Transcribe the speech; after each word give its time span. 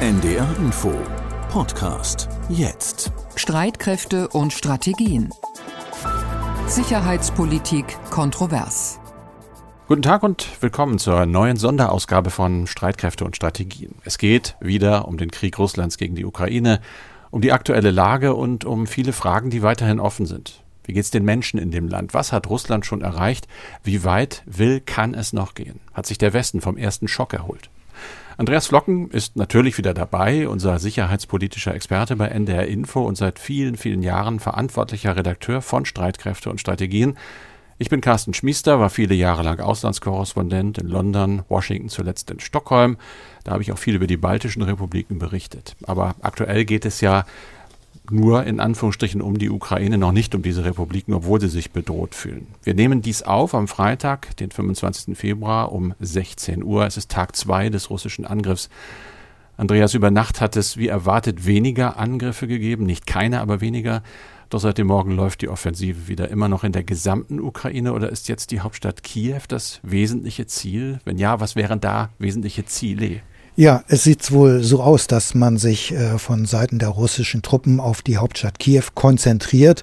NDR 0.00 0.54
Info 0.58 0.92
Podcast 1.48 2.28
jetzt. 2.50 3.12
Streitkräfte 3.34 4.28
und 4.28 4.52
Strategien. 4.52 5.30
Sicherheitspolitik 6.66 7.96
kontrovers. 8.10 9.00
Guten 9.88 10.02
Tag 10.02 10.22
und 10.22 10.60
willkommen 10.60 10.98
zur 10.98 11.24
neuen 11.24 11.56
Sonderausgabe 11.56 12.28
von 12.28 12.66
Streitkräfte 12.66 13.24
und 13.24 13.36
Strategien. 13.36 13.94
Es 14.04 14.18
geht 14.18 14.56
wieder 14.60 15.08
um 15.08 15.16
den 15.16 15.30
Krieg 15.30 15.58
Russlands 15.58 15.96
gegen 15.96 16.14
die 16.14 16.26
Ukraine, 16.26 16.82
um 17.30 17.40
die 17.40 17.52
aktuelle 17.52 17.90
Lage 17.90 18.34
und 18.34 18.66
um 18.66 18.86
viele 18.86 19.14
Fragen, 19.14 19.48
die 19.48 19.62
weiterhin 19.62 19.98
offen 19.98 20.26
sind. 20.26 20.62
Wie 20.84 20.92
geht 20.92 21.04
es 21.04 21.10
den 21.10 21.24
Menschen 21.24 21.58
in 21.58 21.70
dem 21.70 21.88
Land? 21.88 22.12
Was 22.12 22.32
hat 22.32 22.50
Russland 22.50 22.84
schon 22.84 23.00
erreicht? 23.00 23.48
Wie 23.82 24.04
weit 24.04 24.42
will, 24.44 24.80
kann 24.80 25.14
es 25.14 25.32
noch 25.32 25.54
gehen? 25.54 25.80
Hat 25.94 26.04
sich 26.04 26.18
der 26.18 26.34
Westen 26.34 26.60
vom 26.60 26.76
ersten 26.76 27.08
Schock 27.08 27.32
erholt? 27.32 27.70
Andreas 28.38 28.66
Flocken 28.66 29.10
ist 29.10 29.36
natürlich 29.36 29.78
wieder 29.78 29.94
dabei, 29.94 30.46
unser 30.46 30.78
sicherheitspolitischer 30.78 31.74
Experte 31.74 32.16
bei 32.16 32.28
NDR 32.28 32.66
Info 32.66 33.00
und 33.02 33.16
seit 33.16 33.38
vielen, 33.38 33.78
vielen 33.78 34.02
Jahren 34.02 34.40
verantwortlicher 34.40 35.16
Redakteur 35.16 35.62
von 35.62 35.86
Streitkräfte 35.86 36.50
und 36.50 36.60
Strategien. 36.60 37.16
Ich 37.78 37.88
bin 37.88 38.02
Carsten 38.02 38.34
Schmiester, 38.34 38.78
war 38.78 38.90
viele 38.90 39.14
Jahre 39.14 39.42
lang 39.42 39.60
Auslandskorrespondent 39.60 40.76
in 40.76 40.86
London, 40.86 41.44
Washington, 41.48 41.88
zuletzt 41.88 42.30
in 42.30 42.40
Stockholm. 42.40 42.98
Da 43.44 43.52
habe 43.52 43.62
ich 43.62 43.72
auch 43.72 43.78
viel 43.78 43.94
über 43.94 44.06
die 44.06 44.18
baltischen 44.18 44.62
Republiken 44.62 45.18
berichtet. 45.18 45.74
Aber 45.84 46.14
aktuell 46.20 46.66
geht 46.66 46.84
es 46.84 47.00
ja 47.00 47.24
nur 48.10 48.44
in 48.44 48.60
Anführungsstrichen 48.60 49.20
um 49.20 49.38
die 49.38 49.50
Ukraine, 49.50 49.98
noch 49.98 50.12
nicht 50.12 50.34
um 50.34 50.42
diese 50.42 50.64
Republiken, 50.64 51.14
obwohl 51.14 51.40
sie 51.40 51.48
sich 51.48 51.70
bedroht 51.70 52.14
fühlen. 52.14 52.46
Wir 52.62 52.74
nehmen 52.74 53.02
dies 53.02 53.22
auf 53.22 53.54
am 53.54 53.68
Freitag, 53.68 54.36
den 54.36 54.50
25. 54.50 55.16
Februar 55.16 55.72
um 55.72 55.94
16 56.00 56.62
Uhr. 56.62 56.86
Es 56.86 56.96
ist 56.96 57.10
Tag 57.10 57.36
zwei 57.36 57.68
des 57.68 57.90
russischen 57.90 58.24
Angriffs. 58.24 58.68
Andreas, 59.56 59.94
über 59.94 60.10
Nacht 60.10 60.40
hat 60.40 60.56
es 60.56 60.76
wie 60.76 60.88
erwartet 60.88 61.46
weniger 61.46 61.98
Angriffe 61.98 62.46
gegeben, 62.46 62.84
nicht 62.84 63.06
keine, 63.06 63.40
aber 63.40 63.60
weniger. 63.60 64.02
Doch 64.50 64.60
seit 64.60 64.78
dem 64.78 64.86
Morgen 64.86 65.10
läuft 65.10 65.42
die 65.42 65.48
Offensive 65.48 66.06
wieder 66.06 66.28
immer 66.28 66.48
noch 66.48 66.62
in 66.62 66.72
der 66.72 66.84
gesamten 66.84 67.40
Ukraine 67.40 67.92
oder 67.92 68.10
ist 68.10 68.28
jetzt 68.28 68.52
die 68.52 68.60
Hauptstadt 68.60 69.02
Kiew 69.02 69.40
das 69.48 69.80
wesentliche 69.82 70.46
Ziel? 70.46 71.00
Wenn 71.04 71.18
ja, 71.18 71.40
was 71.40 71.56
wären 71.56 71.80
da 71.80 72.10
wesentliche 72.18 72.64
Ziele? 72.64 73.22
Ja, 73.58 73.84
es 73.88 74.04
sieht 74.04 74.30
wohl 74.32 74.62
so 74.62 74.82
aus, 74.82 75.06
dass 75.06 75.34
man 75.34 75.56
sich 75.56 75.90
äh, 75.92 76.18
von 76.18 76.44
Seiten 76.44 76.78
der 76.78 76.90
russischen 76.90 77.40
Truppen 77.40 77.80
auf 77.80 78.02
die 78.02 78.18
Hauptstadt 78.18 78.58
Kiew 78.58 78.82
konzentriert. 78.94 79.82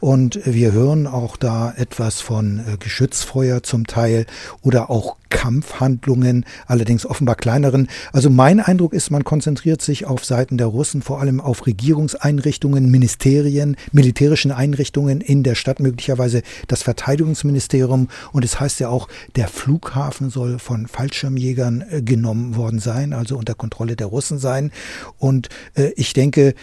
Und 0.00 0.40
wir 0.44 0.72
hören 0.72 1.06
auch 1.06 1.36
da 1.36 1.72
etwas 1.76 2.20
von 2.20 2.58
äh, 2.58 2.76
Geschützfeuer 2.78 3.62
zum 3.62 3.86
Teil 3.86 4.26
oder 4.62 4.90
auch 4.90 5.18
Kampfhandlungen, 5.32 6.44
allerdings 6.66 7.06
offenbar 7.06 7.36
kleineren. 7.36 7.88
Also 8.12 8.28
mein 8.28 8.60
Eindruck 8.60 8.92
ist, 8.92 9.10
man 9.10 9.24
konzentriert 9.24 9.80
sich 9.80 10.04
auf 10.04 10.26
Seiten 10.26 10.58
der 10.58 10.66
Russen 10.66 11.00
vor 11.00 11.20
allem 11.20 11.40
auf 11.40 11.66
Regierungseinrichtungen, 11.66 12.90
Ministerien, 12.90 13.76
militärischen 13.92 14.52
Einrichtungen 14.52 15.22
in 15.22 15.42
der 15.42 15.54
Stadt, 15.54 15.80
möglicherweise 15.80 16.42
das 16.68 16.82
Verteidigungsministerium. 16.82 18.08
Und 18.32 18.44
es 18.44 18.60
heißt 18.60 18.78
ja 18.80 18.90
auch, 18.90 19.08
der 19.34 19.48
Flughafen 19.48 20.28
soll 20.28 20.58
von 20.58 20.86
Fallschirmjägern 20.86 21.84
äh, 21.90 22.02
genommen 22.02 22.54
worden 22.54 22.78
sein, 22.78 23.14
also 23.14 23.38
unter 23.38 23.54
Kontrolle 23.54 23.96
der 23.96 24.08
Russen 24.08 24.38
sein. 24.38 24.70
Und 25.18 25.48
äh, 25.74 25.92
ich 25.96 26.12
denke 26.12 26.54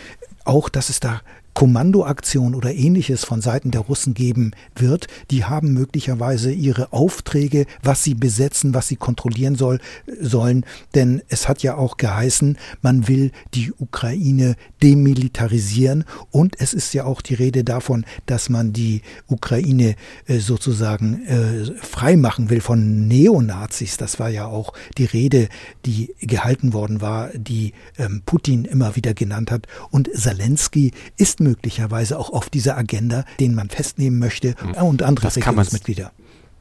auch, 0.46 0.70
dass 0.70 0.90
es 0.90 1.00
da 1.00 1.22
Kommandoaktion 1.60 2.56
oder 2.56 2.74
ähnliches 2.74 3.26
von 3.26 3.42
Seiten 3.42 3.70
der 3.72 3.82
Russen 3.82 4.14
geben 4.14 4.52
wird, 4.78 5.08
die 5.30 5.44
haben 5.44 5.74
möglicherweise 5.74 6.54
ihre 6.54 6.94
Aufträge, 6.94 7.66
was 7.84 8.02
sie 8.02 8.14
besetzen, 8.14 8.74
was 8.74 8.88
sie 8.88 8.96
kontrollieren 8.96 9.56
soll, 9.56 9.82
sollen. 10.22 10.66
Denn 10.96 11.22
es 11.28 11.50
hat 11.50 11.62
ja 11.62 11.76
auch 11.76 11.98
geheißen, 11.98 12.58
man 12.82 13.10
will 13.10 13.34
die 13.56 13.74
Ukraine 13.78 14.56
demilitarisieren 14.82 16.06
und 16.32 16.56
es 16.62 16.74
ist 16.74 16.94
ja 16.94 17.04
auch 17.04 17.22
die 17.22 17.34
Rede 17.34 17.66
davon, 17.66 18.06
dass 18.26 18.48
man 18.48 18.72
die 18.72 19.02
Ukraine 19.28 19.96
äh, 20.28 20.40
sozusagen 20.40 21.26
äh, 21.26 21.66
freimachen 21.82 22.50
will 22.50 22.62
von 22.62 23.10
Neonazis. 23.10 23.98
Das 23.98 24.18
war 24.18 24.30
ja 24.30 24.46
auch 24.46 24.72
die 24.98 25.04
Rede, 25.04 25.50
die 25.86 26.16
gehalten 26.22 26.72
worden 26.72 27.02
war, 27.02 27.32
die 27.34 27.74
ähm, 27.98 28.22
Putin 28.26 28.64
immer 28.64 28.96
wieder 28.96 29.14
genannt 29.14 29.52
hat. 29.52 29.68
Und 29.92 30.10
Zelensky 30.16 30.94
ist 31.18 31.42
möglicherweise 31.50 32.20
auch 32.20 32.30
auf 32.32 32.50
dieser 32.50 32.78
Agenda, 32.78 33.26
den 33.40 33.56
man 33.56 33.70
festnehmen 33.70 34.20
möchte 34.20 34.56
hm. 34.60 34.84
und 34.84 35.02
andere 35.02 35.26
das 35.26 35.38
Regierungsmitglieder. 35.38 36.12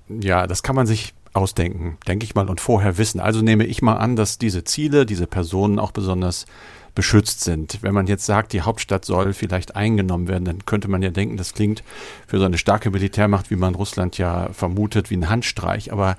Ja, 0.09 0.47
das 0.47 0.62
kann 0.62 0.75
man 0.75 0.87
sich 0.87 1.12
ausdenken, 1.34 1.99
denke 2.06 2.25
ich 2.25 2.34
mal, 2.34 2.49
und 2.49 2.60
vorher 2.60 2.97
wissen. 2.97 3.21
Also 3.21 3.43
nehme 3.43 3.66
ich 3.66 3.82
mal 3.82 3.97
an, 3.97 4.16
dass 4.16 4.38
diese 4.38 4.65
Ziele, 4.65 5.04
diese 5.04 5.26
Personen 5.26 5.78
auch 5.78 5.93
besonders 5.93 6.47
beschützt 6.94 7.43
sind. 7.43 7.78
Wenn 7.82 7.94
man 7.94 8.06
jetzt 8.06 8.25
sagt, 8.25 8.53
die 8.53 8.62
Hauptstadt 8.62 9.04
soll 9.04 9.34
vielleicht 9.34 9.76
eingenommen 9.76 10.26
werden, 10.26 10.44
dann 10.44 10.65
könnte 10.65 10.88
man 10.88 11.03
ja 11.03 11.10
denken, 11.10 11.37
das 11.37 11.53
klingt 11.53 11.84
für 12.26 12.38
so 12.38 12.44
eine 12.44 12.59
starke 12.59 12.91
Militärmacht, 12.91 13.50
wie 13.50 13.56
man 13.56 13.75
Russland 13.75 14.19
ja 14.19 14.49
vermutet, 14.53 15.10
wie 15.10 15.16
ein 15.16 15.28
Handstreich. 15.28 15.93
Aber 15.93 16.16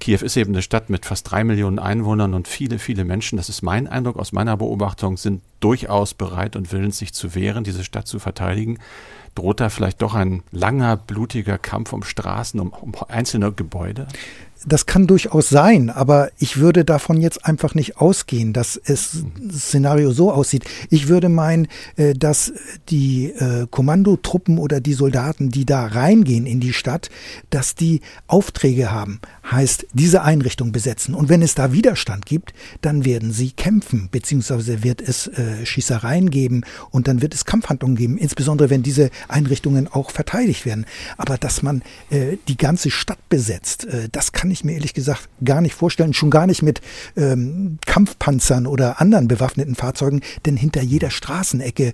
Kiew 0.00 0.22
ist 0.22 0.36
eben 0.36 0.52
eine 0.52 0.62
Stadt 0.62 0.90
mit 0.90 1.06
fast 1.06 1.30
drei 1.30 1.44
Millionen 1.44 1.78
Einwohnern 1.78 2.34
und 2.34 2.48
viele, 2.48 2.78
viele 2.78 3.04
Menschen, 3.04 3.36
das 3.36 3.48
ist 3.48 3.62
mein 3.62 3.86
Eindruck 3.86 4.16
aus 4.16 4.32
meiner 4.32 4.56
Beobachtung, 4.56 5.16
sind 5.16 5.42
durchaus 5.60 6.14
bereit 6.14 6.56
und 6.56 6.72
willens, 6.72 6.98
sich 6.98 7.12
zu 7.12 7.34
wehren, 7.34 7.64
diese 7.64 7.84
Stadt 7.84 8.06
zu 8.06 8.18
verteidigen. 8.18 8.78
Droht 9.34 9.60
da 9.60 9.68
vielleicht 9.68 10.02
doch 10.02 10.14
ein 10.14 10.42
langer, 10.50 10.96
blutiger 10.96 11.58
Kampf 11.58 11.92
um 11.92 12.02
Straßen, 12.02 12.58
um, 12.60 12.70
um 12.70 12.94
einzelne 13.08 13.52
Gebäude? 13.52 14.06
Das 14.64 14.86
kann 14.86 15.06
durchaus 15.06 15.48
sein, 15.48 15.90
aber 15.90 16.30
ich 16.38 16.56
würde 16.56 16.84
davon 16.84 17.20
jetzt 17.20 17.44
einfach 17.44 17.74
nicht 17.74 17.98
ausgehen, 17.98 18.52
dass 18.52 18.80
es 18.82 19.24
das 19.38 19.60
Szenario 19.60 20.12
so 20.12 20.32
aussieht. 20.32 20.64
Ich 20.90 21.08
würde 21.08 21.28
meinen, 21.28 21.68
äh, 21.96 22.14
dass 22.14 22.52
die 22.88 23.26
äh, 23.26 23.66
Kommandotruppen 23.70 24.58
oder 24.58 24.80
die 24.80 24.94
Soldaten, 24.94 25.50
die 25.50 25.66
da 25.66 25.86
reingehen 25.86 26.46
in 26.46 26.60
die 26.60 26.72
Stadt, 26.72 27.10
dass 27.50 27.74
die 27.74 28.00
Aufträge 28.26 28.90
haben, 28.90 29.20
heißt 29.50 29.86
diese 29.92 30.22
Einrichtung 30.22 30.72
besetzen. 30.72 31.14
Und 31.14 31.28
wenn 31.28 31.42
es 31.42 31.54
da 31.54 31.72
Widerstand 31.72 32.24
gibt, 32.26 32.54
dann 32.80 33.04
werden 33.04 33.32
sie 33.32 33.52
kämpfen, 33.52 34.08
beziehungsweise 34.10 34.82
wird 34.82 35.00
es 35.00 35.28
äh, 35.28 35.66
Schießereien 35.66 36.30
geben 36.30 36.62
und 36.90 37.08
dann 37.08 37.20
wird 37.20 37.34
es 37.34 37.44
Kampfhandlungen 37.44 37.96
geben, 37.96 38.18
insbesondere 38.18 38.70
wenn 38.70 38.82
diese 38.82 39.10
Einrichtungen 39.28 39.86
auch 39.86 40.10
verteidigt 40.10 40.64
werden. 40.66 40.86
Aber 41.16 41.36
dass 41.36 41.62
man 41.62 41.82
die 42.10 42.56
ganze 42.56 42.90
Stadt 42.90 43.18
besetzt, 43.28 43.86
das 44.12 44.32
kann 44.32 44.45
ich 44.50 44.56
ich 44.60 44.64
mir 44.64 44.72
ehrlich 44.72 44.94
gesagt 44.94 45.28
gar 45.44 45.60
nicht 45.60 45.74
vorstellen, 45.74 46.14
schon 46.14 46.30
gar 46.30 46.46
nicht 46.46 46.62
mit 46.62 46.80
ähm, 47.16 47.78
Kampfpanzern 47.86 48.66
oder 48.66 49.00
anderen 49.00 49.28
bewaffneten 49.28 49.74
Fahrzeugen, 49.74 50.20
denn 50.44 50.56
hinter 50.56 50.82
jeder 50.82 51.10
Straßenecke 51.10 51.92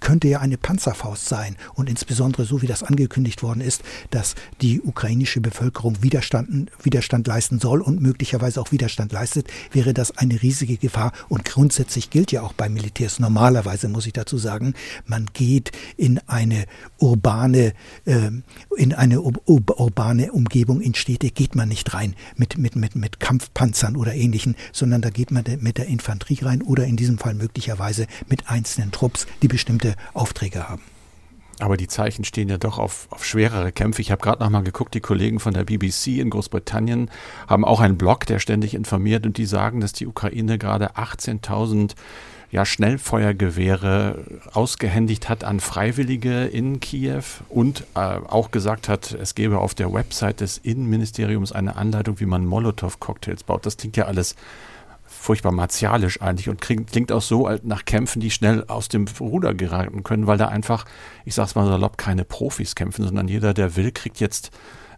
könnte 0.00 0.28
ja 0.28 0.40
eine 0.40 0.58
Panzerfaust 0.58 1.26
sein. 1.26 1.56
Und 1.74 1.88
insbesondere 1.88 2.44
so 2.44 2.62
wie 2.62 2.66
das 2.66 2.82
angekündigt 2.82 3.42
worden 3.42 3.60
ist, 3.60 3.82
dass 4.10 4.34
die 4.60 4.80
ukrainische 4.80 5.40
Bevölkerung 5.40 6.02
Widerstand, 6.02 6.70
Widerstand 6.82 7.26
leisten 7.26 7.60
soll 7.60 7.80
und 7.80 8.00
möglicherweise 8.00 8.60
auch 8.60 8.72
Widerstand 8.72 9.12
leistet, 9.12 9.48
wäre 9.72 9.94
das 9.94 10.16
eine 10.16 10.42
riesige 10.42 10.76
Gefahr. 10.76 11.12
Und 11.28 11.44
grundsätzlich 11.44 12.10
gilt 12.10 12.32
ja 12.32 12.42
auch 12.42 12.52
bei 12.52 12.68
Militärs 12.68 13.18
normalerweise, 13.18 13.88
muss 13.88 14.06
ich 14.06 14.12
dazu 14.12 14.38
sagen, 14.38 14.74
man 15.06 15.26
geht 15.32 15.72
in 15.96 16.18
eine 16.26 16.64
urbane, 16.98 17.72
äh, 18.04 18.30
in 18.76 18.94
eine 18.94 19.20
ur 19.20 19.32
urbane 19.46 20.32
Umgebung, 20.32 20.80
in 20.80 20.94
Städte 20.94 21.30
geht 21.30 21.54
man 21.54 21.68
nicht 21.68 21.94
rein 21.94 22.14
mit, 22.36 22.58
mit, 22.58 22.76
mit, 22.76 22.94
mit 22.94 23.20
Kampfpanzern 23.20 23.96
oder 23.96 24.14
ähnlichen, 24.14 24.56
sondern 24.72 25.02
da 25.02 25.10
geht 25.10 25.30
man 25.30 25.44
mit 25.60 25.78
der 25.78 25.86
Infanterie 25.86 26.44
rein 26.44 26.62
oder 26.62 26.84
in 26.84 26.96
diesem 26.96 27.18
Fall 27.18 27.34
möglicherweise 27.34 28.06
mit 28.28 28.48
einzelnen 28.48 28.92
Trupps, 28.92 29.26
die 29.42 29.48
bestimmte 29.48 29.89
Aufträge 30.14 30.68
haben. 30.68 30.82
Aber 31.60 31.76
die 31.76 31.88
Zeichen 31.88 32.24
stehen 32.24 32.48
ja 32.48 32.56
doch 32.56 32.78
auf, 32.78 33.06
auf 33.10 33.24
schwerere 33.24 33.70
Kämpfe. 33.70 34.00
Ich 34.00 34.10
habe 34.10 34.22
gerade 34.22 34.42
noch 34.42 34.50
mal 34.50 34.62
geguckt, 34.62 34.94
die 34.94 35.00
Kollegen 35.00 35.40
von 35.40 35.52
der 35.52 35.64
BBC 35.64 36.18
in 36.18 36.30
Großbritannien 36.30 37.10
haben 37.46 37.66
auch 37.66 37.80
einen 37.80 37.98
Blog, 37.98 38.24
der 38.26 38.38
ständig 38.38 38.74
informiert 38.74 39.26
und 39.26 39.36
die 39.36 39.44
sagen, 39.44 39.80
dass 39.80 39.92
die 39.92 40.06
Ukraine 40.06 40.56
gerade 40.56 40.96
18.000 40.96 41.92
ja, 42.50 42.64
Schnellfeuergewehre 42.64 44.24
ausgehändigt 44.52 45.28
hat 45.28 45.44
an 45.44 45.60
Freiwillige 45.60 46.46
in 46.46 46.80
Kiew 46.80 47.22
und 47.48 47.84
äh, 47.94 48.00
auch 48.00 48.50
gesagt 48.50 48.88
hat, 48.88 49.12
es 49.12 49.34
gebe 49.34 49.58
auf 49.58 49.74
der 49.74 49.92
Website 49.92 50.40
des 50.40 50.58
Innenministeriums 50.58 51.52
eine 51.52 51.76
Anleitung, 51.76 52.18
wie 52.18 52.26
man 52.26 52.44
Molotow-Cocktails 52.46 53.44
baut. 53.44 53.66
Das 53.66 53.76
klingt 53.76 53.96
ja 53.96 54.06
alles 54.06 54.34
furchtbar 55.20 55.52
martialisch 55.52 56.22
eigentlich 56.22 56.48
und 56.48 56.62
klingt, 56.62 56.90
klingt 56.90 57.12
auch 57.12 57.20
so 57.20 57.46
nach 57.62 57.84
Kämpfen, 57.84 58.20
die 58.20 58.30
schnell 58.30 58.64
aus 58.68 58.88
dem 58.88 59.04
Ruder 59.20 59.52
geraten 59.52 60.02
können, 60.02 60.26
weil 60.26 60.38
da 60.38 60.48
einfach, 60.48 60.86
ich 61.26 61.34
sag's 61.34 61.54
mal 61.54 61.66
salopp, 61.66 61.98
keine 61.98 62.24
Profis 62.24 62.74
kämpfen, 62.74 63.04
sondern 63.04 63.28
jeder, 63.28 63.52
der 63.52 63.76
will, 63.76 63.92
kriegt 63.92 64.18
jetzt 64.18 64.50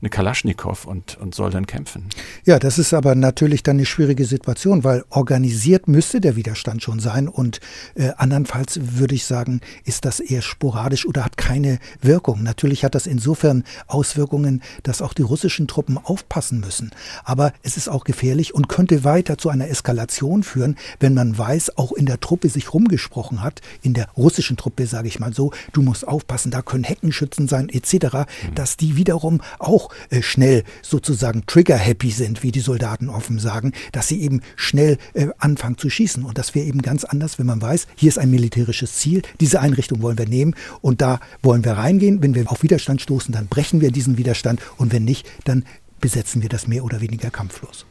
eine 0.02 0.10
Kalaschnikow 0.10 0.84
und, 0.84 1.16
und 1.18 1.34
soll 1.34 1.50
dann 1.50 1.66
kämpfen. 1.66 2.08
Ja, 2.44 2.58
das 2.58 2.78
ist 2.78 2.92
aber 2.92 3.14
natürlich 3.14 3.62
dann 3.62 3.76
eine 3.76 3.86
schwierige 3.86 4.24
Situation, 4.24 4.82
weil 4.82 5.04
organisiert 5.10 5.86
müsste 5.86 6.20
der 6.20 6.34
Widerstand 6.34 6.82
schon 6.82 6.98
sein 6.98 7.28
und 7.28 7.60
äh, 7.94 8.10
andernfalls 8.16 8.80
würde 8.98 9.14
ich 9.14 9.24
sagen, 9.24 9.60
ist 9.84 10.04
das 10.04 10.18
eher 10.18 10.42
sporadisch 10.42 11.06
oder 11.06 11.24
hat 11.24 11.36
keine 11.36 11.78
Wirkung. 12.00 12.42
Natürlich 12.42 12.84
hat 12.84 12.96
das 12.96 13.06
insofern 13.06 13.62
Auswirkungen, 13.86 14.62
dass 14.82 15.02
auch 15.02 15.14
die 15.14 15.22
russischen 15.22 15.68
Truppen 15.68 15.98
aufpassen 15.98 16.58
müssen. 16.58 16.90
Aber 17.22 17.52
es 17.62 17.76
ist 17.76 17.88
auch 17.88 18.02
gefährlich 18.02 18.54
und 18.54 18.68
könnte 18.68 19.04
weiter 19.04 19.38
zu 19.38 19.50
einer 19.50 19.68
Eskalation 19.68 20.42
führen, 20.42 20.76
wenn 20.98 21.14
man 21.14 21.38
weiß, 21.38 21.78
auch 21.78 21.92
in 21.92 22.06
der 22.06 22.18
Truppe 22.18 22.48
sich 22.48 22.74
rumgesprochen 22.74 23.40
hat, 23.40 23.60
in 23.82 23.94
der 23.94 24.08
russischen 24.16 24.56
Truppe, 24.56 24.88
sage 24.88 25.06
ich 25.06 25.20
mal 25.20 25.32
so, 25.32 25.52
du 25.72 25.80
musst 25.80 26.08
aufpassen, 26.08 26.50
da 26.50 26.60
können 26.60 26.82
Heckenschützen 26.82 27.46
sein 27.46 27.68
etc., 27.68 27.92
mhm. 27.92 28.54
dass 28.56 28.76
die 28.76 28.96
wiederum 28.96 29.40
auch 29.60 29.91
äh, 30.10 30.22
schnell 30.22 30.64
sozusagen 30.82 31.44
trigger-happy 31.46 32.10
sind, 32.10 32.42
wie 32.42 32.52
die 32.52 32.60
Soldaten 32.60 33.08
offen 33.08 33.38
sagen, 33.38 33.72
dass 33.92 34.08
sie 34.08 34.20
eben 34.20 34.40
schnell 34.56 34.98
äh, 35.14 35.28
anfangen 35.38 35.78
zu 35.78 35.90
schießen. 35.90 36.24
Und 36.24 36.38
das 36.38 36.54
wäre 36.54 36.66
eben 36.66 36.82
ganz 36.82 37.04
anders, 37.04 37.38
wenn 37.38 37.46
man 37.46 37.60
weiß, 37.62 37.86
hier 37.96 38.08
ist 38.08 38.18
ein 38.18 38.30
militärisches 38.30 38.94
Ziel, 38.94 39.22
diese 39.40 39.60
Einrichtung 39.60 40.02
wollen 40.02 40.18
wir 40.18 40.28
nehmen 40.28 40.54
und 40.80 41.00
da 41.00 41.20
wollen 41.42 41.64
wir 41.64 41.72
reingehen. 41.72 42.22
Wenn 42.22 42.34
wir 42.34 42.50
auf 42.50 42.62
Widerstand 42.62 43.00
stoßen, 43.00 43.32
dann 43.32 43.46
brechen 43.46 43.80
wir 43.80 43.90
diesen 43.90 44.18
Widerstand 44.18 44.60
und 44.76 44.92
wenn 44.92 45.04
nicht, 45.04 45.28
dann 45.44 45.64
besetzen 46.00 46.42
wir 46.42 46.48
das 46.48 46.66
mehr 46.66 46.84
oder 46.84 47.00
weniger 47.00 47.30
kampflos. 47.30 47.86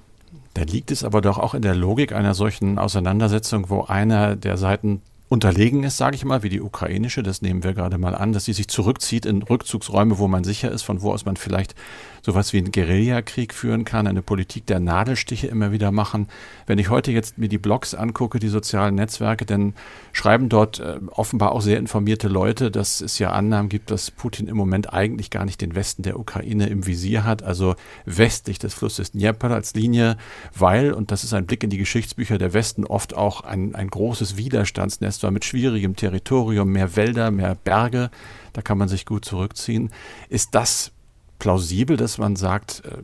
Da 0.54 0.64
liegt 0.64 0.92
es 0.92 1.04
aber 1.04 1.22
doch 1.22 1.38
auch 1.38 1.54
in 1.54 1.62
der 1.62 1.76
Logik 1.76 2.12
einer 2.12 2.34
solchen 2.34 2.78
Auseinandersetzung, 2.78 3.70
wo 3.70 3.84
einer 3.84 4.36
der 4.36 4.58
Seiten 4.58 5.02
unterlegen 5.32 5.84
ist, 5.84 5.96
sage 5.96 6.18
ich 6.18 6.26
mal, 6.26 6.44
wie 6.44 6.50
die 6.50 6.60
ukrainische, 6.60 7.24
das 7.24 7.42
nehmen 7.42 7.64
wir 7.64 7.74
gerade 7.74 7.98
mal 7.98 8.16
an, 8.16 8.34
dass 8.34 8.44
sie 8.44 8.52
sich 8.52 8.68
zurückzieht 8.68 9.26
in 9.26 9.44
Rückzugsräume, 9.44 10.20
wo 10.20 10.28
man 10.28 10.44
sicher 10.44 10.70
ist, 10.70 10.82
von 10.82 11.02
wo 11.02 11.14
aus 11.14 11.24
man 11.24 11.38
vielleicht 11.38 11.74
sowas 12.22 12.52
wie 12.52 12.58
einen 12.58 12.74
Guerillakrieg 12.74 13.54
führen 13.54 13.86
kann, 13.86 14.08
eine 14.08 14.22
Politik 14.22 14.66
der 14.66 14.82
Nadelstiche 14.82 15.48
immer 15.48 15.72
wieder 15.72 15.92
machen. 15.92 16.28
Wenn 16.68 16.80
ich 16.80 16.90
heute 16.90 17.14
jetzt 17.14 17.38
mir 17.38 17.48
die 17.48 17.58
Blogs 17.58 17.96
angucke, 17.96 18.40
die 18.40 18.50
sozialen 18.50 18.96
Netzwerke, 18.96 19.46
dann 19.46 19.74
schreiben 20.12 20.50
dort 20.50 20.82
äh, 20.82 21.00
offenbar 21.12 21.54
auch 21.54 21.62
sehr 21.62 21.80
informierte 21.80 22.28
Leute, 22.28 22.70
dass 22.70 23.00
es 23.00 23.18
ja 23.18 23.32
Annahmen 23.32 23.70
gibt, 23.70 23.90
dass 23.90 24.12
Putin 24.12 24.50
im 24.50 24.58
Moment 24.58 24.94
eigentlich 24.94 25.30
gar 25.30 25.46
nicht 25.46 25.62
den 25.62 25.76
Westen 25.76 26.04
der 26.04 26.20
Ukraine 26.20 26.68
im 26.68 26.86
Visier 26.86 27.24
hat, 27.24 27.42
also 27.42 27.76
westlich 28.06 28.60
des 28.60 28.74
Flusses 28.74 29.14
Dnieper 29.14 29.52
als 29.52 29.74
Linie, 29.76 30.18
weil, 30.54 30.92
und 30.92 31.10
das 31.10 31.24
ist 31.24 31.34
ein 31.34 31.46
Blick 31.46 31.64
in 31.64 31.70
die 31.70 31.78
Geschichtsbücher, 31.78 32.38
der 32.38 32.54
Westen 32.54 32.86
oft 32.86 33.16
auch 33.16 33.42
ein, 33.42 33.74
ein 33.76 33.88
großes 33.88 34.36
Widerstandsnest 34.36 35.21
war 35.24 35.32
mit 35.32 35.46
schwierigem 35.46 35.96
Territorium, 35.96 36.72
mehr 36.72 36.96
Wälder, 36.96 37.32
mehr 37.32 37.56
Berge, 37.56 38.10
da 38.54 38.62
kann 38.62 38.78
man 38.78 38.88
sich 38.88 39.06
gut 39.06 39.26
zurückziehen. 39.26 39.92
Ist 40.30 40.56
das 40.56 40.92
plausibel, 41.40 41.98
dass 41.98 42.18
man 42.18 42.36
sagt, 42.36 42.84
äh, 42.86 42.98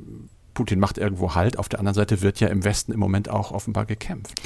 Putin 0.53 0.79
macht 0.79 0.97
irgendwo 0.97 1.35
Halt. 1.35 1.59
Auf 1.59 1.69
der 1.69 1.79
anderen 1.79 1.95
Seite 1.95 2.21
wird 2.21 2.39
ja 2.39 2.47
im 2.47 2.63
Westen 2.63 2.91
im 2.91 2.99
Moment 2.99 3.29
auch 3.29 3.51
offenbar 3.51 3.85
gekämpft. 3.85 4.41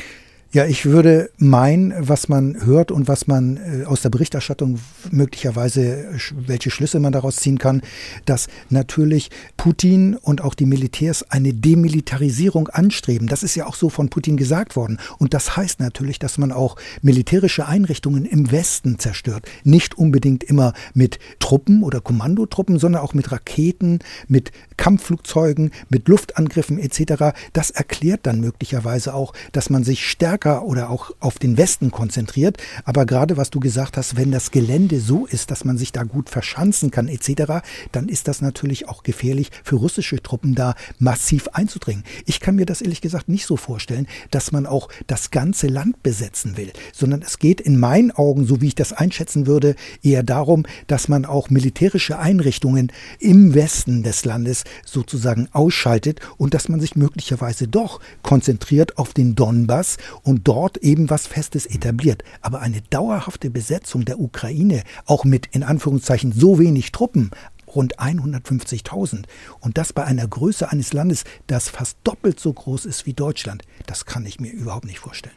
Ja, 0.53 0.65
ich 0.65 0.85
würde 0.85 1.29
meinen, 1.37 1.93
was 1.97 2.27
man 2.27 2.65
hört 2.65 2.91
und 2.91 3.07
was 3.07 3.25
man 3.25 3.55
äh, 3.55 3.85
aus 3.85 4.01
der 4.01 4.09
Berichterstattung 4.09 4.79
möglicherweise, 5.09 6.09
welche 6.45 6.71
Schlüsse 6.71 6.99
man 6.99 7.13
daraus 7.13 7.37
ziehen 7.37 7.57
kann, 7.57 7.81
dass 8.25 8.49
natürlich 8.69 9.29
Putin 9.55 10.17
und 10.17 10.41
auch 10.41 10.53
die 10.53 10.65
Militärs 10.65 11.23
eine 11.31 11.53
Demilitarisierung 11.53 12.67
anstreben. 12.67 13.29
Das 13.29 13.43
ist 13.43 13.55
ja 13.55 13.65
auch 13.65 13.75
so 13.75 13.87
von 13.87 14.09
Putin 14.09 14.35
gesagt 14.35 14.75
worden. 14.75 14.99
Und 15.19 15.33
das 15.33 15.55
heißt 15.55 15.79
natürlich, 15.79 16.19
dass 16.19 16.37
man 16.37 16.51
auch 16.51 16.75
militärische 17.01 17.65
Einrichtungen 17.65 18.25
im 18.25 18.51
Westen 18.51 18.99
zerstört. 18.99 19.45
Nicht 19.63 19.97
unbedingt 19.97 20.43
immer 20.43 20.73
mit 20.93 21.17
Truppen 21.39 21.81
oder 21.81 22.01
Kommandotruppen, 22.01 22.77
sondern 22.77 23.03
auch 23.03 23.13
mit 23.13 23.31
Raketen, 23.31 23.99
mit 24.27 24.51
Kampfflugzeugen, 24.75 25.71
mit 25.87 26.09
Luftangriffen 26.09 26.77
etc. 26.77 27.37
Das 27.53 27.71
erklärt 27.71 28.21
dann 28.23 28.41
möglicherweise 28.41 29.13
auch, 29.13 29.31
dass 29.53 29.69
man 29.69 29.85
sich 29.85 30.05
stärker 30.05 30.40
stärker 30.41 30.63
oder 30.63 30.89
auch 30.89 31.11
auf 31.19 31.37
den 31.37 31.57
Westen 31.57 31.91
konzentriert. 31.91 32.57
Aber 32.83 33.05
gerade 33.05 33.37
was 33.37 33.49
du 33.49 33.59
gesagt 33.59 33.97
hast, 33.97 34.17
wenn 34.17 34.31
das 34.31 34.51
Gelände 34.51 34.99
so 34.99 35.25
ist, 35.25 35.51
dass 35.51 35.63
man 35.65 35.77
sich 35.77 35.91
da 35.91 36.03
gut 36.03 36.29
verschanzen 36.29 36.91
kann 36.91 37.07
etc., 37.07 37.63
dann 37.91 38.09
ist 38.09 38.27
das 38.27 38.41
natürlich 38.41 38.89
auch 38.89 39.03
gefährlich 39.03 39.51
für 39.63 39.75
russische 39.75 40.21
Truppen 40.21 40.55
da 40.55 40.75
massiv 40.99 41.47
einzudringen. 41.49 42.03
Ich 42.25 42.39
kann 42.39 42.55
mir 42.55 42.65
das 42.65 42.81
ehrlich 42.81 43.01
gesagt 43.01 43.29
nicht 43.29 43.45
so 43.45 43.55
vorstellen, 43.55 44.07
dass 44.31 44.51
man 44.51 44.65
auch 44.65 44.89
das 45.07 45.31
ganze 45.31 45.67
Land 45.67 46.01
besetzen 46.03 46.57
will, 46.57 46.71
sondern 46.93 47.21
es 47.21 47.37
geht 47.37 47.61
in 47.61 47.79
meinen 47.79 48.11
Augen, 48.11 48.45
so 48.45 48.61
wie 48.61 48.67
ich 48.67 48.75
das 48.75 48.93
einschätzen 48.93 49.45
würde, 49.45 49.75
eher 50.01 50.23
darum, 50.23 50.65
dass 50.87 51.07
man 51.07 51.25
auch 51.25 51.49
militärische 51.49 52.17
Einrichtungen 52.17 52.91
im 53.19 53.53
Westen 53.53 54.03
des 54.03 54.25
Landes 54.25 54.63
sozusagen 54.85 55.47
ausschaltet 55.51 56.19
und 56.37 56.53
dass 56.53 56.69
man 56.69 56.79
sich 56.79 56.95
möglicherweise 56.95 57.67
doch 57.67 57.99
konzentriert 58.23 58.97
auf 58.97 59.13
den 59.13 59.35
Donbass 59.35 59.97
und 60.23 60.30
dort 60.35 60.77
eben 60.77 61.09
was 61.09 61.27
Festes 61.27 61.65
etabliert. 61.65 62.23
Aber 62.41 62.61
eine 62.61 62.81
dauerhafte 62.81 63.49
Besetzung 63.49 64.05
der 64.05 64.19
Ukraine, 64.19 64.83
auch 65.05 65.25
mit 65.25 65.47
in 65.47 65.63
Anführungszeichen 65.63 66.31
so 66.31 66.59
wenig 66.59 66.91
Truppen, 66.91 67.31
rund 67.67 67.99
150.000 67.99 69.23
und 69.59 69.77
das 69.77 69.93
bei 69.93 70.03
einer 70.03 70.27
Größe 70.27 70.71
eines 70.71 70.93
Landes, 70.93 71.23
das 71.47 71.69
fast 71.69 71.97
doppelt 72.03 72.39
so 72.39 72.51
groß 72.51 72.85
ist 72.85 73.05
wie 73.05 73.13
Deutschland, 73.13 73.63
das 73.85 74.05
kann 74.05 74.25
ich 74.25 74.39
mir 74.39 74.51
überhaupt 74.51 74.85
nicht 74.85 74.99
vorstellen. 74.99 75.35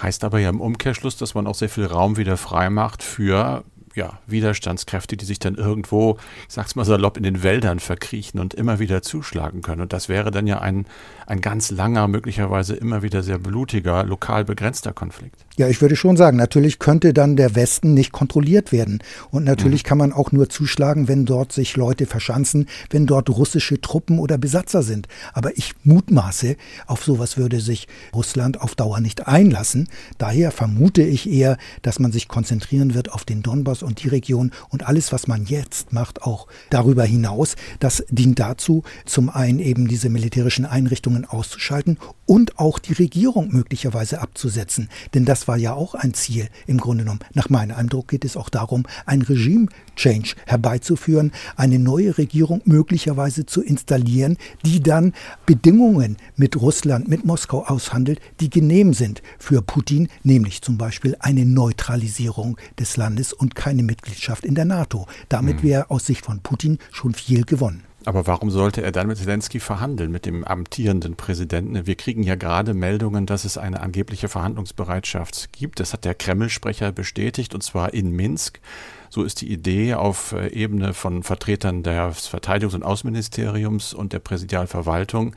Heißt 0.00 0.22
aber 0.22 0.38
ja 0.38 0.50
im 0.50 0.60
Umkehrschluss, 0.60 1.16
dass 1.16 1.34
man 1.34 1.46
auch 1.46 1.56
sehr 1.56 1.68
viel 1.68 1.86
Raum 1.86 2.16
wieder 2.16 2.36
frei 2.36 2.70
macht 2.70 3.02
für 3.02 3.64
ja, 3.98 4.18
Widerstandskräfte, 4.28 5.16
die 5.16 5.24
sich 5.24 5.40
dann 5.40 5.56
irgendwo, 5.56 6.18
ich 6.48 6.54
sag's 6.54 6.76
mal 6.76 6.84
salopp, 6.84 7.16
in 7.16 7.24
den 7.24 7.42
Wäldern 7.42 7.80
verkriechen 7.80 8.38
und 8.38 8.54
immer 8.54 8.78
wieder 8.78 9.02
zuschlagen 9.02 9.60
können. 9.60 9.82
Und 9.82 9.92
das 9.92 10.08
wäre 10.08 10.30
dann 10.30 10.46
ja 10.46 10.60
ein, 10.60 10.86
ein 11.26 11.40
ganz 11.40 11.72
langer, 11.72 12.06
möglicherweise 12.06 12.76
immer 12.76 13.02
wieder 13.02 13.24
sehr 13.24 13.38
blutiger, 13.38 14.04
lokal 14.04 14.44
begrenzter 14.44 14.92
Konflikt. 14.92 15.44
Ja, 15.56 15.66
ich 15.66 15.82
würde 15.82 15.96
schon 15.96 16.16
sagen, 16.16 16.36
natürlich 16.36 16.78
könnte 16.78 17.12
dann 17.12 17.34
der 17.34 17.56
Westen 17.56 17.92
nicht 17.92 18.12
kontrolliert 18.12 18.70
werden. 18.70 19.02
Und 19.30 19.42
natürlich 19.42 19.82
mhm. 19.82 19.88
kann 19.88 19.98
man 19.98 20.12
auch 20.12 20.30
nur 20.30 20.48
zuschlagen, 20.48 21.08
wenn 21.08 21.26
dort 21.26 21.52
sich 21.52 21.76
Leute 21.76 22.06
verschanzen, 22.06 22.68
wenn 22.90 23.06
dort 23.06 23.28
russische 23.28 23.80
Truppen 23.80 24.20
oder 24.20 24.38
Besatzer 24.38 24.84
sind. 24.84 25.08
Aber 25.32 25.58
ich 25.58 25.74
mutmaße, 25.82 26.56
auf 26.86 27.02
sowas 27.02 27.36
würde 27.36 27.60
sich 27.60 27.88
Russland 28.14 28.60
auf 28.60 28.76
Dauer 28.76 29.00
nicht 29.00 29.26
einlassen. 29.26 29.88
Daher 30.18 30.52
vermute 30.52 31.02
ich 31.02 31.28
eher, 31.28 31.58
dass 31.82 31.98
man 31.98 32.12
sich 32.12 32.28
konzentrieren 32.28 32.94
wird 32.94 33.12
auf 33.12 33.24
den 33.24 33.42
Donbass 33.42 33.82
und 33.88 34.04
die 34.04 34.08
Region 34.08 34.52
und 34.68 34.86
alles, 34.86 35.12
was 35.12 35.26
man 35.26 35.46
jetzt 35.46 35.92
macht, 35.92 36.22
auch 36.22 36.46
darüber 36.70 37.04
hinaus. 37.04 37.56
Das 37.80 38.04
dient 38.10 38.38
dazu, 38.38 38.84
zum 39.04 39.30
einen 39.30 39.58
eben 39.58 39.88
diese 39.88 40.10
militärischen 40.10 40.66
Einrichtungen 40.66 41.24
auszuschalten 41.24 41.98
und 42.26 42.58
auch 42.58 42.78
die 42.78 42.92
Regierung 42.92 43.48
möglicherweise 43.50 44.20
abzusetzen. 44.20 44.88
Denn 45.14 45.24
das 45.24 45.48
war 45.48 45.56
ja 45.56 45.72
auch 45.72 45.94
ein 45.94 46.14
Ziel 46.14 46.48
im 46.66 46.78
Grunde 46.78 47.04
genommen. 47.04 47.20
Nach 47.32 47.48
meinem 47.48 47.76
Eindruck 47.76 48.08
geht 48.08 48.24
es 48.24 48.36
auch 48.36 48.50
darum, 48.50 48.84
ein 49.06 49.22
Regime-Change 49.22 50.34
herbeizuführen, 50.46 51.32
eine 51.56 51.78
neue 51.78 52.18
Regierung 52.18 52.60
möglicherweise 52.64 53.46
zu 53.46 53.62
installieren, 53.62 54.36
die 54.64 54.82
dann 54.82 55.14
Bedingungen 55.46 56.18
mit 56.36 56.60
Russland, 56.60 57.08
mit 57.08 57.24
Moskau 57.24 57.64
aushandelt, 57.64 58.20
die 58.40 58.50
genehm 58.50 58.92
sind 58.92 59.22
für 59.38 59.62
Putin, 59.62 60.08
nämlich 60.22 60.60
zum 60.60 60.76
Beispiel 60.76 61.16
eine 61.20 61.46
Neutralisierung 61.46 62.58
des 62.78 62.98
Landes 62.98 63.32
und 63.32 63.54
keine 63.54 63.77
Mitgliedschaft 63.82 64.44
in 64.44 64.54
der 64.54 64.64
NATO. 64.64 65.06
Damit 65.28 65.62
hm. 65.62 65.68
wäre 65.68 65.90
aus 65.90 66.06
Sicht 66.06 66.24
von 66.24 66.40
Putin 66.40 66.78
schon 66.92 67.14
viel 67.14 67.44
gewonnen. 67.44 67.84
Aber 68.04 68.26
warum 68.26 68.50
sollte 68.50 68.80
er 68.82 68.92
dann 68.92 69.08
mit 69.08 69.18
Zelensky 69.18 69.60
verhandeln, 69.60 70.10
mit 70.10 70.24
dem 70.24 70.42
amtierenden 70.42 71.16
Präsidenten? 71.16 71.86
Wir 71.86 71.94
kriegen 71.94 72.22
ja 72.22 72.36
gerade 72.36 72.72
Meldungen, 72.72 73.26
dass 73.26 73.44
es 73.44 73.58
eine 73.58 73.80
angebliche 73.80 74.28
Verhandlungsbereitschaft 74.28 75.52
gibt. 75.52 75.78
Das 75.78 75.92
hat 75.92 76.06
der 76.06 76.14
Kreml-Sprecher 76.14 76.92
bestätigt, 76.92 77.54
und 77.54 77.62
zwar 77.62 77.92
in 77.92 78.12
Minsk. 78.12 78.60
So 79.10 79.24
ist 79.24 79.40
die 79.40 79.52
Idee 79.52 79.94
auf 79.94 80.32
äh, 80.32 80.48
Ebene 80.48 80.94
von 80.94 81.22
Vertretern 81.22 81.82
des 81.82 82.30
Verteidigungs- 82.32 82.76
und 82.76 82.82
Außenministeriums 82.82 83.94
und 83.94 84.12
der 84.12 84.20
Präsidialverwaltung. 84.20 85.34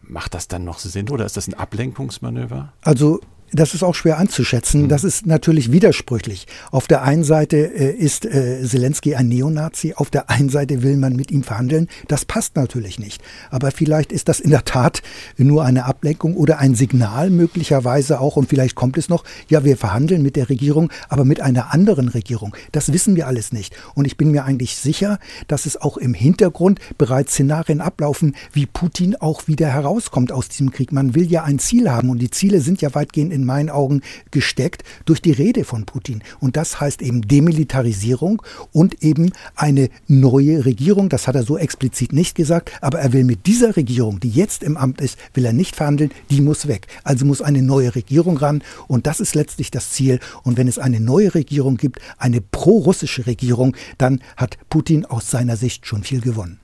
Macht 0.00 0.32
das 0.34 0.48
dann 0.48 0.64
noch 0.64 0.78
Sinn 0.78 1.10
oder 1.10 1.26
ist 1.26 1.36
das 1.36 1.48
ein 1.48 1.54
Ablenkungsmanöver? 1.54 2.72
Also 2.82 3.20
das 3.52 3.74
ist 3.74 3.82
auch 3.82 3.94
schwer 3.94 4.18
anzuschätzen. 4.18 4.82
Mhm. 4.82 4.88
Das 4.88 5.04
ist 5.04 5.26
natürlich 5.26 5.72
widersprüchlich. 5.72 6.46
Auf 6.70 6.86
der 6.86 7.02
einen 7.02 7.24
Seite 7.24 7.56
äh, 7.56 7.92
ist 7.92 8.24
äh, 8.24 8.62
Zelensky 8.64 9.14
ein 9.14 9.28
Neonazi, 9.28 9.94
auf 9.94 10.10
der 10.10 10.30
einen 10.30 10.48
Seite 10.48 10.82
will 10.82 10.96
man 10.96 11.16
mit 11.16 11.30
ihm 11.30 11.42
verhandeln. 11.42 11.88
Das 12.08 12.24
passt 12.24 12.56
natürlich 12.56 12.98
nicht. 12.98 13.22
Aber 13.50 13.70
vielleicht 13.70 14.12
ist 14.12 14.28
das 14.28 14.40
in 14.40 14.50
der 14.50 14.64
Tat 14.64 15.02
nur 15.36 15.64
eine 15.64 15.84
Ablenkung 15.84 16.36
oder 16.36 16.58
ein 16.58 16.74
Signal 16.74 17.30
möglicherweise 17.30 18.20
auch. 18.20 18.36
Und 18.36 18.48
vielleicht 18.48 18.74
kommt 18.74 18.98
es 18.98 19.08
noch, 19.08 19.24
ja, 19.48 19.64
wir 19.64 19.76
verhandeln 19.76 20.22
mit 20.22 20.36
der 20.36 20.48
Regierung, 20.48 20.90
aber 21.08 21.24
mit 21.24 21.40
einer 21.40 21.72
anderen 21.72 22.08
Regierung. 22.08 22.56
Das 22.72 22.92
wissen 22.92 23.16
wir 23.16 23.26
alles 23.26 23.52
nicht. 23.52 23.74
Und 23.94 24.04
ich 24.04 24.16
bin 24.16 24.30
mir 24.30 24.44
eigentlich 24.44 24.76
sicher, 24.76 25.18
dass 25.46 25.66
es 25.66 25.80
auch 25.80 25.96
im 25.96 26.14
Hintergrund 26.14 26.80
bereits 26.98 27.32
Szenarien 27.32 27.80
ablaufen, 27.80 28.34
wie 28.52 28.66
Putin 28.66 29.16
auch 29.16 29.46
wieder 29.48 29.68
herauskommt 29.68 30.32
aus 30.32 30.48
diesem 30.48 30.70
Krieg. 30.70 30.92
Man 30.92 31.14
will 31.14 31.30
ja 31.30 31.44
ein 31.44 31.58
Ziel 31.58 31.90
haben 31.90 32.10
und 32.10 32.18
die 32.18 32.30
Ziele 32.30 32.60
sind 32.60 32.82
ja 32.82 32.94
weitgehend 32.94 33.32
in 33.38 33.44
meinen 33.44 33.70
Augen 33.70 34.02
gesteckt 34.30 34.82
durch 35.04 35.22
die 35.22 35.32
Rede 35.32 35.64
von 35.64 35.86
Putin. 35.86 36.22
Und 36.40 36.56
das 36.56 36.80
heißt 36.80 37.02
eben 37.02 37.22
Demilitarisierung 37.22 38.42
und 38.72 39.02
eben 39.02 39.32
eine 39.54 39.88
neue 40.06 40.64
Regierung. 40.64 41.08
Das 41.08 41.26
hat 41.26 41.36
er 41.36 41.42
so 41.44 41.56
explizit 41.56 42.12
nicht 42.12 42.34
gesagt, 42.34 42.72
aber 42.80 42.98
er 42.98 43.12
will 43.12 43.24
mit 43.24 43.46
dieser 43.46 43.76
Regierung, 43.76 44.20
die 44.20 44.30
jetzt 44.30 44.62
im 44.62 44.76
Amt 44.76 45.00
ist, 45.00 45.18
will 45.34 45.44
er 45.44 45.52
nicht 45.52 45.76
verhandeln, 45.76 46.10
die 46.30 46.40
muss 46.40 46.68
weg. 46.68 46.86
Also 47.04 47.24
muss 47.24 47.42
eine 47.42 47.62
neue 47.62 47.94
Regierung 47.94 48.36
ran 48.36 48.62
und 48.86 49.06
das 49.06 49.20
ist 49.20 49.34
letztlich 49.34 49.70
das 49.70 49.90
Ziel. 49.90 50.20
Und 50.42 50.56
wenn 50.56 50.68
es 50.68 50.78
eine 50.78 51.00
neue 51.00 51.34
Regierung 51.34 51.76
gibt, 51.76 52.00
eine 52.18 52.40
pro-russische 52.40 53.26
Regierung, 53.26 53.76
dann 53.98 54.20
hat 54.36 54.58
Putin 54.68 55.04
aus 55.04 55.30
seiner 55.30 55.56
Sicht 55.56 55.86
schon 55.86 56.02
viel 56.02 56.20
gewonnen. 56.20 56.58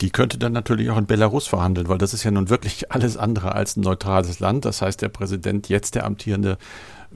Die 0.00 0.10
könnte 0.10 0.38
dann 0.38 0.52
natürlich 0.52 0.90
auch 0.90 0.98
in 0.98 1.06
Belarus 1.06 1.46
verhandeln, 1.46 1.88
weil 1.88 1.98
das 1.98 2.14
ist 2.14 2.24
ja 2.24 2.30
nun 2.30 2.50
wirklich 2.50 2.90
alles 2.92 3.16
andere 3.16 3.54
als 3.54 3.76
ein 3.76 3.82
neutrales 3.82 4.40
Land. 4.40 4.64
Das 4.64 4.82
heißt, 4.82 5.02
der 5.02 5.08
Präsident, 5.08 5.68
jetzt 5.68 5.94
der 5.94 6.04
amtierende, 6.04 6.58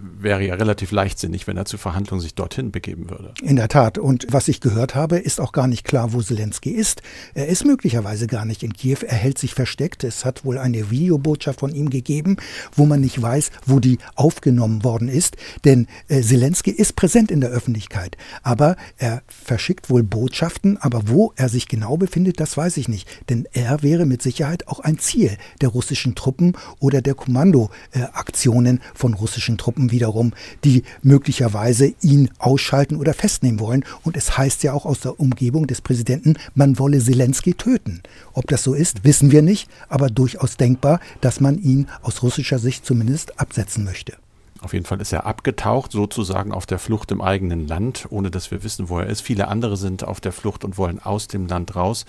wäre 0.00 0.44
ja 0.44 0.54
relativ 0.54 0.90
leichtsinnig, 0.90 1.46
wenn 1.46 1.56
er 1.56 1.64
zu 1.64 1.78
Verhandlungen 1.78 2.20
sich 2.20 2.34
dorthin 2.34 2.70
begeben 2.70 3.10
würde. 3.10 3.34
In 3.42 3.56
der 3.56 3.68
Tat. 3.68 3.98
Und 3.98 4.26
was 4.30 4.48
ich 4.48 4.60
gehört 4.60 4.94
habe, 4.94 5.18
ist 5.18 5.40
auch 5.40 5.52
gar 5.52 5.66
nicht 5.66 5.84
klar, 5.84 6.12
wo 6.12 6.22
Zelensky 6.22 6.70
ist. 6.70 7.02
Er 7.34 7.48
ist 7.48 7.64
möglicherweise 7.64 8.26
gar 8.26 8.44
nicht 8.44 8.62
in 8.62 8.72
Kiew. 8.72 8.98
Er 9.06 9.16
hält 9.16 9.38
sich 9.38 9.54
versteckt. 9.54 10.04
Es 10.04 10.24
hat 10.24 10.44
wohl 10.44 10.58
eine 10.58 10.90
Videobotschaft 10.90 11.60
von 11.60 11.74
ihm 11.74 11.90
gegeben, 11.90 12.36
wo 12.74 12.86
man 12.86 13.00
nicht 13.00 13.20
weiß, 13.20 13.50
wo 13.66 13.80
die 13.80 13.98
aufgenommen 14.14 14.84
worden 14.84 15.08
ist. 15.08 15.36
Denn 15.64 15.86
äh, 16.08 16.22
Zelensky 16.22 16.70
ist 16.70 16.96
präsent 16.96 17.30
in 17.30 17.40
der 17.40 17.50
Öffentlichkeit. 17.50 18.16
Aber 18.42 18.76
er 18.96 19.22
verschickt 19.28 19.90
wohl 19.90 20.02
Botschaften. 20.02 20.76
Aber 20.78 21.08
wo 21.08 21.32
er 21.36 21.48
sich 21.48 21.68
genau 21.68 21.96
befindet, 21.96 22.40
das 22.40 22.56
weiß 22.56 22.76
ich 22.76 22.88
nicht. 22.88 23.08
Denn 23.28 23.46
er 23.52 23.82
wäre 23.82 24.06
mit 24.06 24.22
Sicherheit 24.22 24.68
auch 24.68 24.80
ein 24.80 24.98
Ziel 24.98 25.36
der 25.60 25.70
russischen 25.70 26.14
Truppen 26.14 26.56
oder 26.78 27.02
der 27.02 27.14
Kommandoaktionen 27.14 28.78
äh, 28.78 28.80
von 28.94 29.14
russischen 29.14 29.58
Truppen 29.58 29.87
wiederum, 29.90 30.32
die 30.64 30.82
möglicherweise 31.02 31.94
ihn 32.02 32.30
ausschalten 32.38 32.96
oder 32.96 33.14
festnehmen 33.14 33.60
wollen. 33.60 33.84
Und 34.02 34.16
es 34.16 34.36
heißt 34.36 34.62
ja 34.62 34.72
auch 34.72 34.86
aus 34.86 35.00
der 35.00 35.20
Umgebung 35.20 35.66
des 35.66 35.80
Präsidenten, 35.80 36.34
man 36.54 36.78
wolle 36.78 36.98
Zelensky 36.98 37.54
töten. 37.54 38.02
Ob 38.32 38.46
das 38.46 38.62
so 38.62 38.74
ist, 38.74 39.04
wissen 39.04 39.30
wir 39.30 39.42
nicht, 39.42 39.68
aber 39.88 40.08
durchaus 40.08 40.56
denkbar, 40.56 41.00
dass 41.20 41.40
man 41.40 41.58
ihn 41.58 41.88
aus 42.02 42.22
russischer 42.22 42.58
Sicht 42.58 42.84
zumindest 42.84 43.40
absetzen 43.40 43.84
möchte. 43.84 44.14
Auf 44.60 44.72
jeden 44.72 44.86
Fall 44.86 45.00
ist 45.00 45.12
er 45.12 45.24
abgetaucht, 45.24 45.92
sozusagen 45.92 46.52
auf 46.52 46.66
der 46.66 46.80
Flucht 46.80 47.12
im 47.12 47.20
eigenen 47.20 47.68
Land, 47.68 48.06
ohne 48.10 48.30
dass 48.30 48.50
wir 48.50 48.64
wissen, 48.64 48.88
wo 48.88 48.98
er 48.98 49.06
ist. 49.06 49.20
Viele 49.20 49.48
andere 49.48 49.76
sind 49.76 50.02
auf 50.02 50.20
der 50.20 50.32
Flucht 50.32 50.64
und 50.64 50.78
wollen 50.78 50.98
aus 50.98 51.28
dem 51.28 51.46
Land 51.46 51.76
raus. 51.76 52.06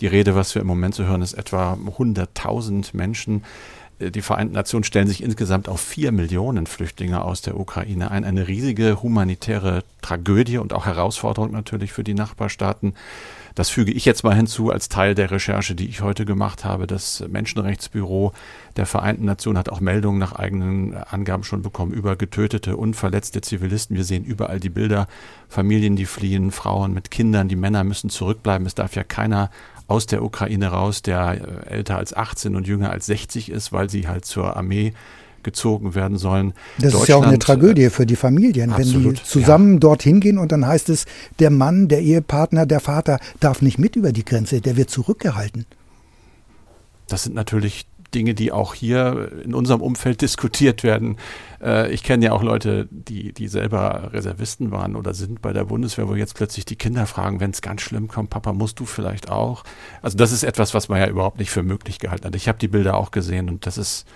Die 0.00 0.06
Rede, 0.06 0.34
was 0.34 0.54
wir 0.54 0.60
im 0.60 0.68
Moment 0.68 0.94
zu 0.94 1.06
hören, 1.06 1.22
ist 1.22 1.32
etwa 1.32 1.72
100.000 1.72 2.94
Menschen. 2.94 3.44
Äh, 3.98 4.10
die 4.10 4.22
Vereinten 4.22 4.54
Nationen 4.54 4.84
stellen 4.84 5.08
sich 5.08 5.22
insgesamt 5.22 5.68
auf 5.68 5.80
vier 5.80 6.12
Millionen 6.12 6.66
Flüchtlinge 6.66 7.22
aus 7.22 7.42
der 7.42 7.58
Ukraine 7.58 8.10
ein. 8.10 8.24
Eine 8.24 8.48
riesige 8.48 9.02
humanitäre 9.02 9.84
Tragödie 10.02 10.58
und 10.58 10.72
auch 10.72 10.86
Herausforderung 10.86 11.50
natürlich 11.50 11.92
für 11.92 12.04
die 12.04 12.14
Nachbarstaaten. 12.14 12.94
Das 13.56 13.70
füge 13.70 13.90
ich 13.90 14.04
jetzt 14.04 14.22
mal 14.22 14.36
hinzu 14.36 14.70
als 14.70 14.90
Teil 14.90 15.14
der 15.14 15.30
Recherche, 15.30 15.74
die 15.74 15.88
ich 15.88 16.02
heute 16.02 16.26
gemacht 16.26 16.66
habe. 16.66 16.86
Das 16.86 17.24
Menschenrechtsbüro 17.26 18.34
der 18.76 18.84
Vereinten 18.84 19.24
Nationen 19.24 19.56
hat 19.56 19.70
auch 19.70 19.80
Meldungen 19.80 20.18
nach 20.18 20.34
eigenen 20.34 20.94
Angaben 20.94 21.42
schon 21.42 21.62
bekommen 21.62 21.92
über 21.92 22.16
getötete 22.16 22.76
und 22.76 22.96
verletzte 22.96 23.40
Zivilisten. 23.40 23.96
Wir 23.96 24.04
sehen 24.04 24.24
überall 24.24 24.60
die 24.60 24.68
Bilder, 24.68 25.08
Familien, 25.48 25.96
die 25.96 26.04
fliehen, 26.04 26.50
Frauen 26.50 26.92
mit 26.92 27.10
Kindern, 27.10 27.48
die 27.48 27.56
Männer 27.56 27.82
müssen 27.82 28.10
zurückbleiben. 28.10 28.66
Es 28.66 28.74
darf 28.74 28.94
ja 28.94 29.04
keiner 29.04 29.50
aus 29.88 30.06
der 30.06 30.22
Ukraine 30.22 30.68
raus, 30.68 31.02
der 31.02 31.64
äh, 31.68 31.74
älter 31.74 31.96
als 31.96 32.14
18 32.14 32.56
und 32.56 32.66
jünger 32.66 32.90
als 32.90 33.06
60 33.06 33.50
ist, 33.50 33.72
weil 33.72 33.88
sie 33.90 34.08
halt 34.08 34.24
zur 34.24 34.56
Armee 34.56 34.92
gezogen 35.42 35.94
werden 35.94 36.18
sollen. 36.18 36.54
Das 36.78 36.92
ist 36.92 37.06
ja 37.06 37.16
auch 37.16 37.22
eine 37.22 37.38
Tragödie 37.38 37.88
für 37.88 38.04
die 38.04 38.16
Familien, 38.16 38.72
absolut, 38.72 39.04
wenn 39.04 39.14
die 39.14 39.22
zusammen 39.22 39.74
ja. 39.74 39.78
dorthin 39.78 40.18
gehen 40.18 40.38
und 40.38 40.50
dann 40.50 40.66
heißt 40.66 40.88
es, 40.88 41.06
der 41.38 41.50
Mann, 41.50 41.86
der 41.86 42.00
Ehepartner, 42.00 42.66
der 42.66 42.80
Vater 42.80 43.20
darf 43.38 43.62
nicht 43.62 43.78
mit 43.78 43.94
über 43.94 44.10
die 44.10 44.24
Grenze, 44.24 44.60
der 44.60 44.76
wird 44.76 44.90
zurückgehalten. 44.90 45.64
Das 47.06 47.22
sind 47.22 47.36
natürlich 47.36 47.86
Dinge, 48.16 48.34
die 48.34 48.50
auch 48.50 48.72
hier 48.72 49.30
in 49.44 49.54
unserem 49.54 49.82
Umfeld 49.82 50.22
diskutiert 50.22 50.82
werden. 50.82 51.18
Äh, 51.62 51.92
ich 51.92 52.02
kenne 52.02 52.24
ja 52.24 52.32
auch 52.32 52.42
Leute, 52.42 52.88
die, 52.90 53.32
die 53.34 53.46
selber 53.46 54.10
Reservisten 54.14 54.70
waren 54.70 54.96
oder 54.96 55.12
sind 55.12 55.42
bei 55.42 55.52
der 55.52 55.64
Bundeswehr, 55.64 56.08
wo 56.08 56.14
jetzt 56.14 56.34
plötzlich 56.34 56.64
die 56.64 56.76
Kinder 56.76 57.06
fragen, 57.06 57.40
wenn 57.40 57.50
es 57.50 57.60
ganz 57.60 57.82
schlimm 57.82 58.08
kommt, 58.08 58.30
Papa, 58.30 58.54
musst 58.54 58.80
du 58.80 58.86
vielleicht 58.86 59.30
auch? 59.30 59.64
Also 60.00 60.16
das 60.16 60.32
ist 60.32 60.44
etwas, 60.44 60.72
was 60.72 60.88
man 60.88 60.98
ja 60.98 61.08
überhaupt 61.08 61.38
nicht 61.38 61.50
für 61.50 61.62
möglich 61.62 61.98
gehalten 61.98 62.24
hat. 62.24 62.34
Ich 62.34 62.48
habe 62.48 62.58
die 62.58 62.68
Bilder 62.68 62.96
auch 62.96 63.10
gesehen 63.10 63.50
und 63.50 63.66
das 63.66 63.76
ist 63.76 64.06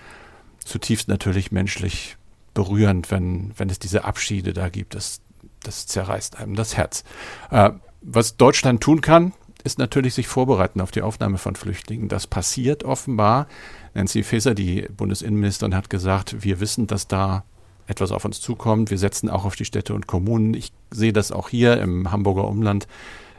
zutiefst 0.64 1.08
natürlich 1.08 1.52
menschlich 1.52 2.16
berührend, 2.54 3.10
wenn, 3.10 3.52
wenn 3.56 3.68
es 3.68 3.78
diese 3.78 4.04
Abschiede 4.04 4.54
da 4.54 4.70
gibt. 4.70 4.94
Das, 4.94 5.20
das 5.62 5.86
zerreißt 5.86 6.38
einem 6.38 6.54
das 6.54 6.76
Herz. 6.76 7.04
Äh, 7.50 7.70
was 8.02 8.38
Deutschland 8.38 8.80
tun 8.80 9.02
kann, 9.02 9.34
ist 9.64 9.78
natürlich 9.78 10.14
sich 10.14 10.26
vorbereiten 10.26 10.80
auf 10.80 10.90
die 10.90 11.02
Aufnahme 11.02 11.38
von 11.38 11.54
Flüchtlingen. 11.54 12.08
Das 12.08 12.26
passiert 12.26 12.84
offenbar. 12.84 13.46
Nancy 13.94 14.22
Faeser, 14.22 14.54
die 14.54 14.82
Bundesinnenministerin, 14.96 15.74
hat 15.74 15.90
gesagt, 15.90 16.42
wir 16.42 16.60
wissen, 16.60 16.86
dass 16.86 17.08
da 17.08 17.44
etwas 17.86 18.12
auf 18.12 18.24
uns 18.24 18.40
zukommt. 18.40 18.90
Wir 18.90 18.98
setzen 18.98 19.28
auch 19.28 19.44
auf 19.44 19.56
die 19.56 19.64
Städte 19.64 19.94
und 19.94 20.06
Kommunen. 20.06 20.54
Ich 20.54 20.72
sehe 20.90 21.12
das 21.12 21.32
auch 21.32 21.48
hier 21.48 21.80
im 21.80 22.10
Hamburger 22.10 22.46
Umland, 22.46 22.86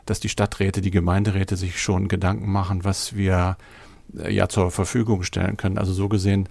dass 0.06 0.20
die 0.20 0.30
Stadträte, 0.30 0.82
die 0.82 0.92
Gemeinderäte 0.92 1.56
sich 1.56 1.82
schon 1.82 2.08
Gedanken 2.08 2.52
machen, 2.52 2.84
was 2.84 3.16
wir 3.16 3.58
äh, 4.18 4.34
ja 4.34 4.50
zur 4.50 4.72
Verfügung 4.72 5.24
stellen 5.24 5.58
können. 5.58 5.78
Also 5.78 5.94
so 5.94 6.10
gesehen 6.10 6.50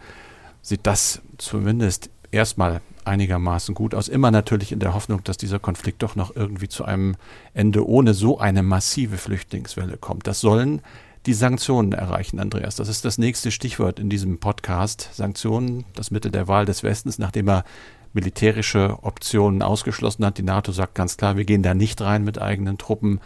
sieht 0.62 0.86
das 0.86 1.20
zumindest 1.38 2.10
erstmal 2.30 2.80
einigermaßen 3.10 3.74
gut 3.74 3.94
aus. 3.94 4.08
Immer 4.08 4.30
natürlich 4.30 4.72
in 4.72 4.78
der 4.78 4.94
Hoffnung, 4.94 5.22
dass 5.24 5.36
dieser 5.36 5.58
Konflikt 5.58 6.02
doch 6.02 6.14
noch 6.14 6.34
irgendwie 6.34 6.68
zu 6.68 6.84
einem 6.84 7.16
Ende 7.52 7.86
ohne 7.86 8.14
so 8.14 8.38
eine 8.38 8.62
massive 8.62 9.18
Flüchtlingswelle 9.18 9.96
kommt. 9.96 10.26
Das 10.26 10.40
sollen 10.40 10.80
die 11.26 11.34
Sanktionen 11.34 11.92
erreichen, 11.92 12.38
Andreas. 12.38 12.76
Das 12.76 12.88
ist 12.88 13.04
das 13.04 13.18
nächste 13.18 13.50
Stichwort 13.50 13.98
in 13.98 14.08
diesem 14.08 14.38
Podcast. 14.38 15.10
Sanktionen, 15.12 15.84
das 15.94 16.10
Mittel 16.10 16.30
der 16.30 16.48
Wahl 16.48 16.64
des 16.64 16.82
Westens, 16.82 17.18
nachdem 17.18 17.48
er 17.48 17.64
militärische 18.12 18.98
Optionen 19.02 19.62
ausgeschlossen 19.62 20.24
hat. 20.24 20.38
Die 20.38 20.42
NATO 20.42 20.72
sagt 20.72 20.94
ganz 20.94 21.16
klar, 21.16 21.36
wir 21.36 21.44
gehen 21.44 21.62
da 21.62 21.74
nicht 21.74 22.00
rein 22.00 22.24
mit 22.24 22.40
eigenen 22.40 22.78
Truppen. 22.78 23.20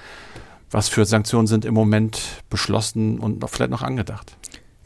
Was 0.71 0.89
für 0.89 1.05
Sanktionen 1.05 1.47
sind 1.47 1.65
im 1.65 1.75
Moment 1.75 2.43
beschlossen 2.51 3.21
und 3.21 3.49
vielleicht 3.49 3.71
noch 3.71 3.83
angedacht? 3.83 4.37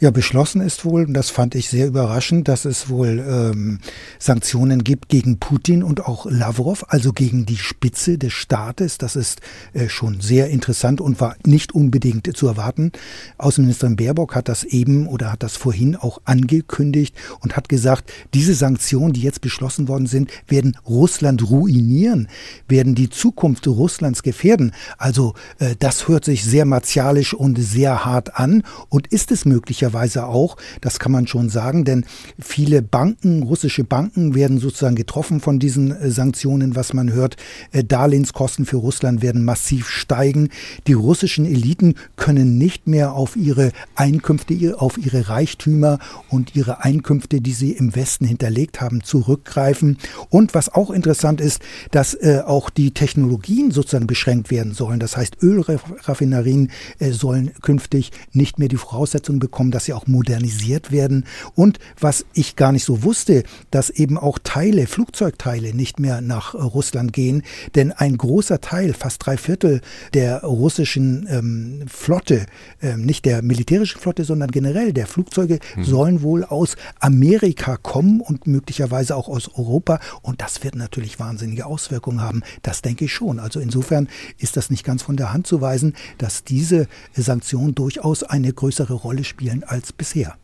Ja, 0.01 0.13
beschlossen 0.13 0.61
ist 0.61 0.85
wohl, 0.85 1.07
und 1.07 1.15
das 1.15 1.29
fand 1.29 1.57
ich 1.57 1.71
sehr 1.71 1.89
überraschend, 1.89 2.47
dass 2.47 2.67
es 2.67 2.89
wohl 2.89 3.19
ähm, 3.19 3.81
Sanktionen 4.21 4.85
gibt 4.85 5.09
gegen 5.09 5.41
Putin 5.41 5.83
und 5.83 6.07
auch 6.07 6.25
Lavrov, 6.31 6.85
also 6.87 7.13
gegen 7.13 7.47
die 7.47 7.57
Spitze 7.57 8.17
des 8.17 8.33
Staates. 8.33 8.99
Das 8.99 9.17
ist 9.17 9.41
äh, 9.73 9.89
schon 9.89 10.21
sehr 10.21 10.51
interessant 10.51 11.01
und 11.01 11.21
war 11.21 11.35
nicht 11.45 11.75
unbedingt 11.75 12.37
zu 12.37 12.47
erwarten. 12.47 12.93
Außenministerin 13.39 13.97
Baerbock 13.97 14.37
hat 14.37 14.49
das 14.49 14.63
eben 14.63 15.09
oder 15.09 15.33
hat 15.33 15.43
das 15.43 15.57
vorhin 15.57 15.97
auch 15.97 16.21
angekündigt 16.25 17.17
und 17.41 17.57
hat 17.57 17.69
gesagt, 17.69 18.13
diese 18.35 18.55
Sanktionen, 18.55 19.15
die 19.15 19.23
jetzt 19.23 19.41
beschlossen 19.41 19.89
worden 19.89 20.07
sind, 20.07 20.31
werden 20.47 20.79
Russland 20.87 21.51
ruinieren, 21.51 22.29
werden 22.69 22.95
die 22.95 23.11
Zukunft 23.11 23.67
Russlands 23.67 24.23
gefährden. 24.23 24.71
Also 24.97 25.35
äh, 25.59 25.75
das 25.77 26.07
hört 26.07 26.25
sich 26.25 26.45
sehr 26.45 26.67
martialisch 26.67 27.35
und 27.35 27.59
sehr 27.59 28.05
hart 28.05 28.37
an 28.37 28.63
und 28.91 29.09
ist 29.09 29.33
es 29.33 29.45
möglicherweise 29.45 29.88
möglicherweise 29.89 30.27
auch, 30.27 30.57
das 30.81 30.99
kann 30.99 31.13
man 31.13 31.27
schon 31.27 31.49
sagen, 31.49 31.85
denn 31.85 32.05
viele 32.39 32.83
Banken, 32.83 33.43
russische 33.43 33.85
Banken 33.85 34.35
werden 34.35 34.59
sozusagen 34.59 34.97
getroffen 34.97 35.41
von 35.41 35.59
diesen 35.59 35.93
äh, 35.93 36.11
Sanktionen, 36.11 36.77
was 36.77 36.93
man 36.93 37.13
hört. 37.13 37.37
Äh, 37.73 37.85
Darlehenskosten 37.85 38.67
für 38.67 38.77
Russland 38.77 39.23
werden 39.23 39.45
massiv 39.45 39.89
steigen. 39.89 40.51
Die 40.87 40.93
russischen 40.93 41.47
Eliten 41.47 41.95
können 42.17 42.59
nicht 42.59 42.87
mehr 42.87 43.15
auf 43.15 43.37
ihre 43.37 43.73
Einkünfte, 43.95 44.77
auf 44.79 44.99
ihre 44.99 45.29
Reichtümer 45.29 45.99
und 46.29 46.55
ihre 46.55 46.85
Einkünfte, 46.85 47.41
die 47.41 47.53
sie 47.53 47.73
im 47.73 47.95
Westen 47.95 48.27
hinterlegt 48.27 48.81
haben, 48.81 49.03
zurückgreifen. 49.03 49.99
Und 50.29 50.55
was 50.55 50.69
auch 50.73 50.91
interessant 50.91 51.41
ist, 51.41 51.63
dass 51.91 52.15
äh, 52.15 52.43
auch 52.45 52.71
die 52.71 52.93
Technologien 52.93 53.71
sozusagen 53.71 54.07
beschränkt 54.07 54.51
werden 54.51 54.75
sollen. 54.75 55.01
Das 55.01 55.17
heißt, 55.17 55.43
Ölraffinerien 55.43 56.71
sollen 57.01 57.53
künftig 57.63 58.13
nicht 58.33 58.59
mehr 58.59 58.69
die 58.69 58.77
Voraussetzungen 58.77 59.39
bekommen, 59.39 59.71
dass 59.79 59.85
sie 59.85 59.93
auch 59.93 60.09
modernisiert 60.09 60.91
werden. 60.91 61.25
Und 61.55 61.79
was 62.01 62.27
ich 62.33 62.57
gar 62.57 62.73
nicht 62.73 62.85
so 62.85 63.05
wusste, 63.05 63.45
dass 63.71 63.91
eben 63.91 64.19
auch 64.19 64.41
Teile, 64.43 64.89
Flugzeugteile 64.89 65.73
nicht 65.73 66.01
mehr 66.01 66.21
nach 66.21 66.53
äh, 66.55 66.59
Russland 66.59 67.13
gehen. 67.13 67.45
Denn 67.77 67.93
ein 67.93 68.17
großer 68.17 68.61
Teil, 68.61 68.93
fast 68.93 69.25
drei 69.25 69.37
Viertel 69.37 69.81
der 70.15 70.43
russischen 70.43 71.29
ähm, 71.31 71.85
Flotte, 71.87 72.47
ähm, 72.83 73.07
nicht 73.07 73.25
der 73.25 73.41
militärischen 73.43 74.01
Flotte, 74.01 74.25
sondern 74.25 74.51
generell 74.51 74.93
der 74.93 75.07
Flugzeuge, 75.07 75.61
hm. 75.75 75.85
sollen 75.85 76.23
wohl 76.23 76.43
aus 76.43 76.75
Amerika 76.99 77.77
kommen 77.77 78.21
und 78.21 78.49
möglicherweise 78.49 79.15
auch 79.15 79.29
aus 79.29 79.47
Europa. 79.55 80.01
Und 80.23 80.41
das 80.41 80.65
wird 80.65 80.75
natürlich 80.75 81.21
wahnsinnige 81.21 81.67
Auswirkungen 81.67 82.21
haben. 82.21 82.43
Das 82.63 82.83
denke 82.83 83.05
ich 83.05 83.13
schon. 83.13 83.39
Also 83.39 83.61
insofern 83.61 84.09
ist 84.39 84.57
das 84.57 84.71
nicht 84.71 84.83
ganz 84.83 85.05
von 85.05 85.17
der 85.17 85.33
Hand 85.33 85.47
zu 85.47 85.61
weisen, 85.61 85.95
dass 86.19 86.43
diese 86.43 86.89
Sanktionen 87.15 87.77
durchaus 87.77 88.25
eine 88.25 88.53
größere 88.53 88.95
Rolle 88.95 89.23
spielen 89.23 89.63
als 89.69 89.93
bisher. 89.93 90.37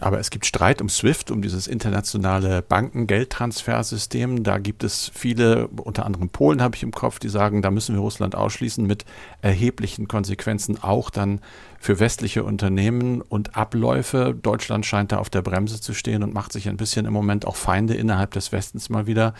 Aber 0.00 0.18
es 0.18 0.30
gibt 0.30 0.46
Streit 0.46 0.80
um 0.80 0.88
SWIFT, 0.88 1.30
um 1.30 1.42
dieses 1.42 1.66
internationale 1.66 2.62
Bankengeldtransfersystem. 2.62 4.42
Da 4.42 4.58
gibt 4.58 4.84
es 4.84 5.10
viele, 5.14 5.68
unter 5.68 6.06
anderem 6.06 6.30
Polen 6.30 6.62
habe 6.62 6.74
ich 6.74 6.82
im 6.82 6.92
Kopf, 6.92 7.18
die 7.18 7.28
sagen, 7.28 7.60
da 7.62 7.70
müssen 7.70 7.94
wir 7.94 8.00
Russland 8.00 8.34
ausschließen 8.34 8.86
mit 8.86 9.04
erheblichen 9.42 10.08
Konsequenzen 10.08 10.82
auch 10.82 11.10
dann 11.10 11.40
für 11.78 12.00
westliche 12.00 12.42
Unternehmen 12.42 13.20
und 13.20 13.54
Abläufe. 13.54 14.34
Deutschland 14.40 14.86
scheint 14.86 15.12
da 15.12 15.18
auf 15.18 15.30
der 15.30 15.42
Bremse 15.42 15.80
zu 15.80 15.92
stehen 15.92 16.22
und 16.22 16.32
macht 16.32 16.52
sich 16.52 16.68
ein 16.68 16.78
bisschen 16.78 17.04
im 17.04 17.12
Moment 17.12 17.46
auch 17.46 17.56
Feinde 17.56 17.94
innerhalb 17.94 18.30
des 18.32 18.50
Westens 18.50 18.88
mal 18.88 19.06
wieder. 19.06 19.34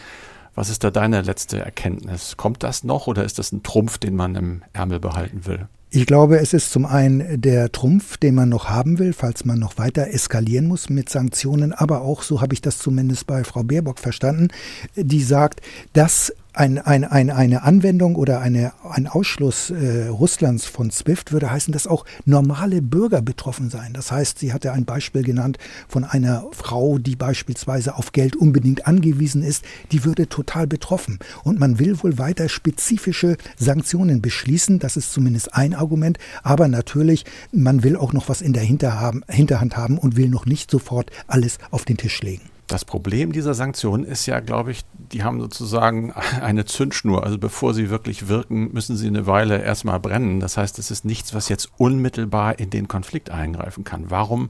Was 0.55 0.69
ist 0.69 0.85
da 0.85 0.91
deine 0.91 1.23
letzte 1.23 1.61
Erkenntnis? 1.61 2.37
Kommt 2.37 2.63
das 2.63 2.85
noch 2.85 3.07
oder 3.07 3.25
ist 3.25 3.39
das 3.39 3.53
ein 3.53 3.63
Trumpf, 3.63 3.97
den 3.97 4.15
man 4.15 4.35
im 4.35 4.63
Ärmel 4.75 5.01
behalten 5.01 5.47
will? 5.47 5.67
Ich 5.95 6.07
glaube, 6.07 6.39
es 6.39 6.55
ist 6.55 6.73
zum 6.73 6.87
einen 6.87 7.39
der 7.39 7.71
Trumpf, 7.71 8.17
den 8.17 8.35
man 8.35 8.49
noch 8.49 8.71
haben 8.71 8.99
will, 8.99 9.13
falls 9.13 9.45
man 9.45 9.59
noch 9.59 9.77
weiter 9.77 10.09
eskalieren 10.09 10.67
muss 10.67 10.89
mit 10.89 11.11
Sanktionen, 11.11 11.75
aber 11.75 12.01
auch, 12.01 12.23
so 12.23 12.41
habe 12.41 12.55
ich 12.55 12.63
das 12.63 12.79
zumindest 12.79 13.27
bei 13.27 13.45
Frau 13.45 13.63
Baerbock 13.63 13.99
verstanden, 13.99 14.49
die 14.97 15.23
sagt, 15.23 15.61
dass 15.93 16.33
ein, 16.55 16.79
ein, 16.79 17.05
ein, 17.05 17.31
eine 17.31 17.63
Anwendung 17.63 18.15
oder 18.15 18.41
eine, 18.41 18.73
ein 18.89 19.07
Ausschluss 19.07 19.71
äh, 19.71 20.09
Russlands 20.09 20.67
von 20.67 20.91
SWIFT 20.91 21.33
würde 21.33 21.51
heißen, 21.51 21.73
dass 21.73 21.87
auch 21.87 22.05
normale 22.27 22.83
Bürger 22.83 23.23
betroffen 23.23 23.71
seien. 23.71 23.95
Das 23.95 24.13
heißt, 24.13 24.39
sie 24.39 24.53
hatte 24.53 24.73
ein 24.73 24.85
Beispiel 24.85 25.23
genannt 25.23 25.59
von 25.89 26.05
einer 26.05 26.45
Frau, 26.53 26.99
die 26.99 27.17
beispielsweise 27.17 27.97
auf 27.97 28.13
Geld 28.13 28.37
unbedingt 28.37 28.87
angewiesen 28.87 29.43
ist, 29.43 29.65
die 29.93 30.05
würde 30.05 30.29
total 30.29 30.67
betroffen. 30.67 31.19
Und 31.43 31.59
man 31.59 31.79
will 31.79 32.03
wohl 32.03 32.19
weiter 32.19 32.49
spezifische 32.49 33.37
Sanktionen 33.57 34.21
beschließen. 34.21 34.79
Das 34.79 34.99
ist 34.99 35.13
zumindest 35.13 35.55
ein 35.55 35.75
Argument. 35.75 36.19
Aber 36.43 36.69
natürlich, 36.69 37.25
man 37.51 37.83
will 37.83 37.97
auch 37.97 38.13
noch 38.13 38.29
was 38.29 38.43
in 38.43 38.53
der 38.53 38.63
Hinterhand 38.63 39.77
haben 39.77 39.99
und 39.99 40.17
will 40.17 40.29
noch 40.29 40.45
nicht 40.45 40.71
sofort 40.71 41.11
alles 41.27 41.59
auf 41.71 41.87
den 41.87 41.97
Tisch 41.97 42.21
legen. 42.23 42.52
Das 42.73 42.87
Problem 42.87 43.33
dieser 43.33 43.53
Sanktionen 43.53 44.05
ist 44.05 44.25
ja, 44.25 44.41
glaube 44.41 44.71
ich, 44.71 44.83
die 44.95 45.23
haben 45.23 45.41
sozusagen 45.41 46.13
eine 46.41 46.65
Zündschnur. 46.65 47.23
Also 47.23 47.37
bevor 47.37 47.75
sie 47.75 47.91
wirklich 47.91 48.29
wirken, 48.29 48.73
müssen 48.73 48.97
sie 48.97 49.09
eine 49.09 49.27
Weile 49.27 49.63
erstmal 49.63 50.01
brennen. 50.01 50.41
Das 50.41 50.57
heißt, 50.57 50.79
es 50.79 50.91
ist 50.91 51.05
nichts, 51.05 51.35
was 51.35 51.51
jetzt 51.51 51.71
unmittelbar 51.77 52.59
in 52.59 52.71
den 52.71 52.89
Konflikt 52.89 53.31
eingreifen 53.31 53.85
kann. 53.85 54.11
Warum 54.11 54.49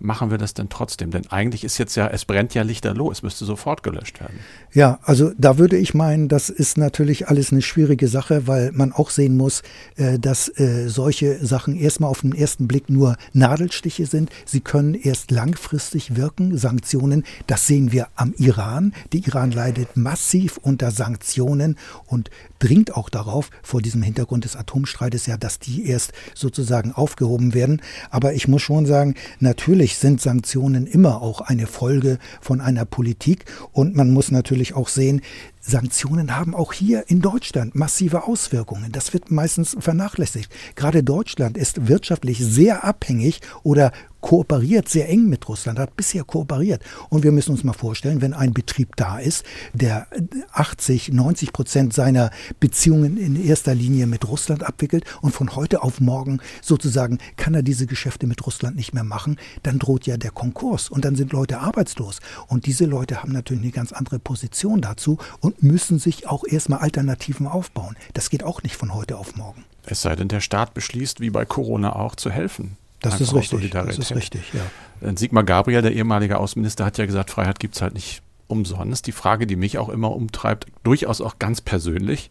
machen 0.00 0.30
wir 0.30 0.38
das 0.38 0.54
denn 0.54 0.68
trotzdem? 0.68 1.10
Denn 1.10 1.26
eigentlich 1.30 1.62
ist 1.62 1.78
jetzt 1.78 1.94
ja, 1.94 2.08
es 2.08 2.24
brennt 2.24 2.54
ja 2.54 2.62
lichterloh, 2.62 3.10
es 3.12 3.22
müsste 3.22 3.44
sofort 3.44 3.82
gelöscht 3.82 4.20
werden. 4.20 4.40
Ja, 4.72 4.98
also 5.02 5.32
da 5.36 5.58
würde 5.58 5.76
ich 5.76 5.94
meinen, 5.94 6.28
das 6.28 6.48
ist 6.48 6.78
natürlich 6.78 7.28
alles 7.28 7.52
eine 7.52 7.62
schwierige 7.62 8.08
Sache, 8.08 8.46
weil 8.46 8.72
man 8.72 8.92
auch 8.92 9.10
sehen 9.10 9.36
muss, 9.36 9.62
äh, 9.96 10.18
dass 10.18 10.48
äh, 10.58 10.88
solche 10.88 11.44
Sachen 11.44 11.76
erstmal 11.76 12.10
auf 12.10 12.22
den 12.22 12.34
ersten 12.34 12.66
Blick 12.66 12.88
nur 12.88 13.16
Nadelstiche 13.32 14.06
sind. 14.06 14.30
Sie 14.44 14.60
können 14.60 14.94
erst 14.94 15.30
langfristig 15.30 16.16
wirken, 16.16 16.56
Sanktionen. 16.56 17.24
Das 17.46 17.66
sehen 17.66 17.92
wir 17.92 18.08
am 18.16 18.34
Iran. 18.38 18.92
Der 19.12 19.20
Iran 19.20 19.50
leidet 19.50 19.96
massiv 19.96 20.56
unter 20.56 20.90
Sanktionen 20.90 21.76
und 22.06 22.30
dringt 22.58 22.94
auch 22.94 23.10
darauf, 23.10 23.50
vor 23.62 23.82
diesem 23.82 24.02
Hintergrund 24.02 24.44
des 24.44 24.56
Atomstreites 24.56 25.26
ja, 25.26 25.36
dass 25.36 25.58
die 25.58 25.86
erst 25.86 26.12
sozusagen 26.34 26.92
aufgehoben 26.92 27.54
werden. 27.54 27.82
Aber 28.10 28.34
ich 28.34 28.48
muss 28.48 28.62
schon 28.62 28.86
sagen, 28.86 29.14
natürlich 29.40 29.89
sind 29.96 30.20
Sanktionen 30.20 30.86
immer 30.86 31.22
auch 31.22 31.40
eine 31.40 31.66
Folge 31.66 32.18
von 32.40 32.60
einer 32.60 32.84
Politik. 32.84 33.44
Und 33.72 33.94
man 33.96 34.10
muss 34.12 34.30
natürlich 34.30 34.74
auch 34.74 34.88
sehen, 34.88 35.22
Sanktionen 35.60 36.36
haben 36.36 36.54
auch 36.54 36.72
hier 36.72 37.04
in 37.08 37.20
Deutschland 37.20 37.74
massive 37.74 38.24
Auswirkungen. 38.24 38.92
Das 38.92 39.12
wird 39.12 39.30
meistens 39.30 39.76
vernachlässigt. 39.78 40.50
Gerade 40.74 41.04
Deutschland 41.04 41.56
ist 41.58 41.86
wirtschaftlich 41.86 42.38
sehr 42.38 42.82
abhängig 42.84 43.40
oder 43.62 43.92
kooperiert 44.20 44.88
sehr 44.88 45.08
eng 45.08 45.28
mit 45.28 45.48
Russland, 45.48 45.78
hat 45.78 45.96
bisher 45.96 46.24
kooperiert. 46.24 46.82
Und 47.08 47.24
wir 47.24 47.32
müssen 47.32 47.52
uns 47.52 47.64
mal 47.64 47.72
vorstellen, 47.72 48.20
wenn 48.20 48.34
ein 48.34 48.52
Betrieb 48.52 48.96
da 48.96 49.18
ist, 49.18 49.44
der 49.72 50.06
80, 50.52 51.12
90 51.12 51.52
Prozent 51.52 51.94
seiner 51.94 52.30
Beziehungen 52.58 53.16
in 53.16 53.42
erster 53.42 53.74
Linie 53.74 54.06
mit 54.06 54.28
Russland 54.28 54.62
abwickelt 54.62 55.04
und 55.22 55.32
von 55.32 55.56
heute 55.56 55.82
auf 55.82 56.00
morgen 56.00 56.40
sozusagen 56.62 57.18
kann 57.36 57.54
er 57.54 57.62
diese 57.62 57.86
Geschäfte 57.86 58.26
mit 58.26 58.44
Russland 58.46 58.76
nicht 58.76 58.94
mehr 58.94 59.04
machen, 59.04 59.36
dann 59.62 59.78
droht 59.78 60.06
ja 60.06 60.16
der 60.16 60.30
Konkurs 60.30 60.88
und 60.88 61.04
dann 61.04 61.16
sind 61.16 61.32
Leute 61.32 61.60
arbeitslos. 61.60 62.20
Und 62.48 62.66
diese 62.66 62.84
Leute 62.84 63.22
haben 63.22 63.32
natürlich 63.32 63.62
eine 63.62 63.72
ganz 63.72 63.92
andere 63.92 64.18
Position 64.18 64.80
dazu 64.80 65.18
und 65.40 65.49
müssen 65.60 65.98
sich 65.98 66.28
auch 66.28 66.44
erstmal 66.44 66.80
Alternativen 66.80 67.46
aufbauen. 67.46 67.96
Das 68.14 68.30
geht 68.30 68.44
auch 68.44 68.62
nicht 68.62 68.76
von 68.76 68.94
heute 68.94 69.16
auf 69.16 69.36
morgen. 69.36 69.64
Es 69.84 70.02
sei 70.02 70.14
denn, 70.16 70.28
der 70.28 70.40
Staat 70.40 70.74
beschließt, 70.74 71.20
wie 71.20 71.30
bei 71.30 71.44
Corona 71.44 71.96
auch, 71.96 72.14
zu 72.14 72.30
helfen. 72.30 72.76
Das 73.00 73.20
ist 73.20 73.34
richtig. 73.34 73.70
Das 73.70 73.98
ist 73.98 74.14
richtig, 74.14 74.42
ja. 74.52 75.16
Sigmar 75.16 75.44
Gabriel, 75.44 75.82
der 75.82 75.92
ehemalige 75.92 76.38
Außenminister, 76.38 76.84
hat 76.84 76.98
ja 76.98 77.06
gesagt, 77.06 77.30
Freiheit 77.30 77.58
gibt 77.58 77.76
es 77.76 77.82
halt 77.82 77.94
nicht 77.94 78.22
umsonst. 78.46 79.06
Die 79.06 79.12
Frage, 79.12 79.46
die 79.46 79.56
mich 79.56 79.78
auch 79.78 79.88
immer 79.88 80.12
umtreibt, 80.12 80.66
durchaus 80.82 81.20
auch 81.20 81.38
ganz 81.38 81.60
persönlich, 81.60 82.30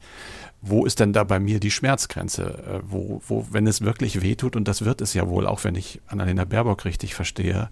wo 0.62 0.86
ist 0.86 1.00
denn 1.00 1.14
da 1.14 1.24
bei 1.24 1.40
mir 1.40 1.60
die 1.60 1.72
Schmerzgrenze? 1.72 2.44
Äh, 2.44 2.80
wo, 2.84 3.22
wo, 3.28 3.48
wenn 3.50 3.66
es 3.66 3.82
wirklich 3.82 4.22
wehtut, 4.22 4.56
und 4.56 4.68
das 4.68 4.86
wird 4.86 5.02
es 5.02 5.14
ja 5.14 5.28
wohl, 5.28 5.48
auch 5.48 5.64
wenn 5.64 5.76
ich 5.76 6.02
Annalena 6.08 6.46
Baerbock 6.46 6.86
richtig 6.86 7.16
verstehe, 7.16 7.70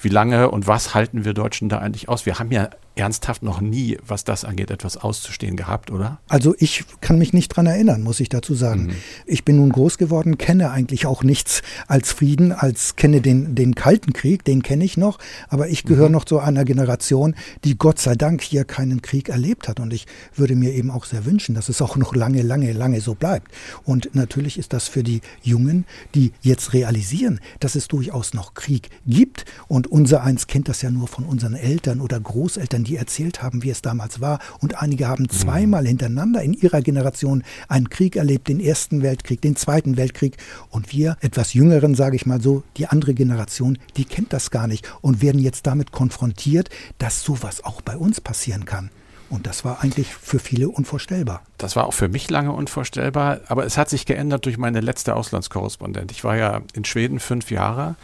wie 0.00 0.08
lange 0.08 0.50
und 0.50 0.66
was 0.66 0.94
halten 0.94 1.24
wir 1.24 1.34
Deutschen 1.34 1.68
da 1.68 1.78
eigentlich 1.78 2.08
aus? 2.08 2.26
Wir 2.26 2.38
haben 2.38 2.52
ja 2.52 2.70
ernsthaft 2.98 3.42
noch 3.42 3.60
nie, 3.60 3.98
was 4.06 4.24
das 4.24 4.44
angeht, 4.44 4.70
etwas 4.70 4.96
auszustehen 4.96 5.56
gehabt, 5.56 5.90
oder? 5.90 6.18
Also 6.28 6.54
ich 6.58 6.84
kann 7.00 7.18
mich 7.18 7.32
nicht 7.32 7.48
dran 7.48 7.66
erinnern, 7.66 8.02
muss 8.02 8.20
ich 8.20 8.28
dazu 8.28 8.54
sagen. 8.54 8.86
Mhm. 8.86 8.92
Ich 9.26 9.44
bin 9.44 9.56
nun 9.56 9.70
groß 9.70 9.98
geworden, 9.98 10.38
kenne 10.38 10.70
eigentlich 10.70 11.06
auch 11.06 11.22
nichts 11.22 11.62
als 11.86 12.12
Frieden, 12.12 12.52
als 12.52 12.96
kenne 12.96 13.20
den, 13.20 13.54
den 13.54 13.74
Kalten 13.74 14.12
Krieg, 14.12 14.44
den 14.44 14.62
kenne 14.62 14.84
ich 14.84 14.96
noch, 14.96 15.18
aber 15.48 15.68
ich 15.68 15.84
gehöre 15.84 16.08
mhm. 16.08 16.12
noch 16.12 16.24
zu 16.24 16.40
einer 16.40 16.64
Generation, 16.64 17.34
die 17.64 17.78
Gott 17.78 17.98
sei 17.98 18.14
Dank 18.14 18.42
hier 18.42 18.64
keinen 18.64 19.02
Krieg 19.02 19.28
erlebt 19.28 19.68
hat 19.68 19.80
und 19.80 19.92
ich 19.92 20.06
würde 20.34 20.56
mir 20.56 20.72
eben 20.72 20.90
auch 20.90 21.04
sehr 21.04 21.24
wünschen, 21.24 21.54
dass 21.54 21.68
es 21.68 21.80
auch 21.80 21.96
noch 21.96 22.14
lange, 22.14 22.42
lange, 22.42 22.72
lange 22.72 23.00
so 23.00 23.14
bleibt. 23.14 23.52
Und 23.84 24.14
natürlich 24.14 24.58
ist 24.58 24.72
das 24.72 24.88
für 24.88 25.02
die 25.02 25.20
Jungen, 25.42 25.84
die 26.14 26.32
jetzt 26.42 26.72
realisieren, 26.72 27.40
dass 27.60 27.74
es 27.74 27.88
durchaus 27.88 28.34
noch 28.34 28.54
Krieg 28.54 28.90
gibt 29.06 29.44
und 29.68 29.86
unser 29.86 30.22
eins 30.22 30.46
kennt 30.46 30.68
das 30.68 30.82
ja 30.82 30.90
nur 30.90 31.06
von 31.08 31.24
unseren 31.24 31.54
Eltern 31.54 32.00
oder 32.00 32.18
Großeltern, 32.18 32.84
die 32.88 32.96
erzählt 32.96 33.42
haben, 33.42 33.62
wie 33.62 33.70
es 33.70 33.82
damals 33.82 34.20
war. 34.20 34.40
Und 34.60 34.82
einige 34.82 35.08
haben 35.08 35.28
zweimal 35.28 35.86
hintereinander 35.86 36.42
in 36.42 36.54
ihrer 36.54 36.80
Generation 36.80 37.44
einen 37.68 37.90
Krieg 37.90 38.16
erlebt, 38.16 38.48
den 38.48 38.60
Ersten 38.60 39.02
Weltkrieg, 39.02 39.40
den 39.42 39.56
Zweiten 39.56 39.96
Weltkrieg. 39.96 40.36
Und 40.70 40.92
wir, 40.92 41.16
etwas 41.20 41.54
Jüngeren, 41.54 41.94
sage 41.94 42.16
ich 42.16 42.26
mal 42.26 42.40
so, 42.40 42.62
die 42.76 42.86
andere 42.86 43.14
Generation, 43.14 43.78
die 43.96 44.04
kennt 44.04 44.32
das 44.32 44.50
gar 44.50 44.66
nicht 44.66 44.90
und 45.00 45.22
werden 45.22 45.40
jetzt 45.40 45.66
damit 45.66 45.92
konfrontiert, 45.92 46.70
dass 46.98 47.22
sowas 47.22 47.64
auch 47.64 47.82
bei 47.82 47.96
uns 47.96 48.20
passieren 48.20 48.64
kann. 48.64 48.90
Und 49.30 49.46
das 49.46 49.64
war 49.64 49.82
eigentlich 49.82 50.14
für 50.14 50.38
viele 50.38 50.70
unvorstellbar. 50.70 51.42
Das 51.58 51.76
war 51.76 51.86
auch 51.86 51.92
für 51.92 52.08
mich 52.08 52.30
lange 52.30 52.52
unvorstellbar, 52.52 53.40
aber 53.48 53.66
es 53.66 53.76
hat 53.76 53.90
sich 53.90 54.06
geändert 54.06 54.46
durch 54.46 54.56
meine 54.56 54.80
letzte 54.80 55.14
Auslandskorrespondent. 55.14 56.10
Ich 56.12 56.24
war 56.24 56.36
ja 56.36 56.62
in 56.72 56.86
Schweden 56.86 57.20
fünf 57.20 57.50
Jahre 57.50 57.96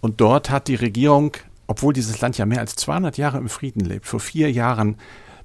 und 0.00 0.20
dort 0.20 0.50
hat 0.50 0.68
die 0.68 0.76
Regierung 0.76 1.32
obwohl 1.70 1.92
dieses 1.92 2.20
Land 2.20 2.36
ja 2.36 2.46
mehr 2.46 2.58
als 2.58 2.74
200 2.74 3.16
Jahre 3.16 3.38
im 3.38 3.48
Frieden 3.48 3.84
lebt, 3.84 4.04
vor 4.04 4.18
vier 4.18 4.50
Jahren 4.50 4.96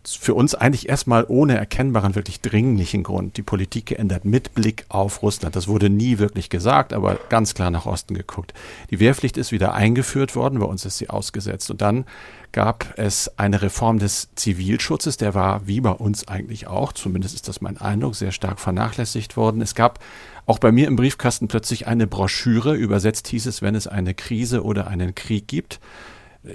für 0.03 0.33
uns 0.33 0.55
eigentlich 0.55 0.89
erstmal 0.89 1.23
ohne 1.27 1.55
erkennbaren, 1.55 2.15
wirklich 2.15 2.41
dringlichen 2.41 3.03
Grund 3.03 3.37
die 3.37 3.43
Politik 3.43 3.85
geändert 3.85 4.25
mit 4.25 4.55
Blick 4.55 4.85
auf 4.89 5.21
Russland. 5.21 5.55
Das 5.55 5.67
wurde 5.67 5.91
nie 5.91 6.17
wirklich 6.17 6.49
gesagt, 6.49 6.93
aber 6.93 7.19
ganz 7.29 7.53
klar 7.53 7.69
nach 7.69 7.85
Osten 7.85 8.15
geguckt. 8.15 8.55
Die 8.89 8.99
Wehrpflicht 8.99 9.37
ist 9.37 9.51
wieder 9.51 9.75
eingeführt 9.75 10.35
worden, 10.35 10.59
bei 10.59 10.65
uns 10.65 10.83
ist 10.83 10.97
sie 10.97 11.11
ausgesetzt. 11.11 11.69
Und 11.69 11.81
dann 11.81 12.05
gab 12.51 12.97
es 12.97 13.31
eine 13.37 13.61
Reform 13.61 13.99
des 13.99 14.29
Zivilschutzes, 14.33 15.17
der 15.17 15.35
war 15.35 15.67
wie 15.67 15.81
bei 15.81 15.91
uns 15.91 16.27
eigentlich 16.27 16.65
auch, 16.65 16.91
zumindest 16.91 17.35
ist 17.35 17.47
das 17.47 17.61
mein 17.61 17.77
Eindruck, 17.77 18.15
sehr 18.15 18.31
stark 18.31 18.59
vernachlässigt 18.59 19.37
worden. 19.37 19.61
Es 19.61 19.75
gab 19.75 19.99
auch 20.47 20.57
bei 20.57 20.71
mir 20.71 20.87
im 20.87 20.95
Briefkasten 20.95 21.47
plötzlich 21.47 21.85
eine 21.85 22.07
Broschüre, 22.07 22.73
übersetzt 22.73 23.27
hieß 23.27 23.45
es, 23.45 23.61
wenn 23.61 23.75
es 23.75 23.85
eine 23.85 24.15
Krise 24.15 24.63
oder 24.63 24.87
einen 24.87 25.13
Krieg 25.13 25.47
gibt 25.47 25.79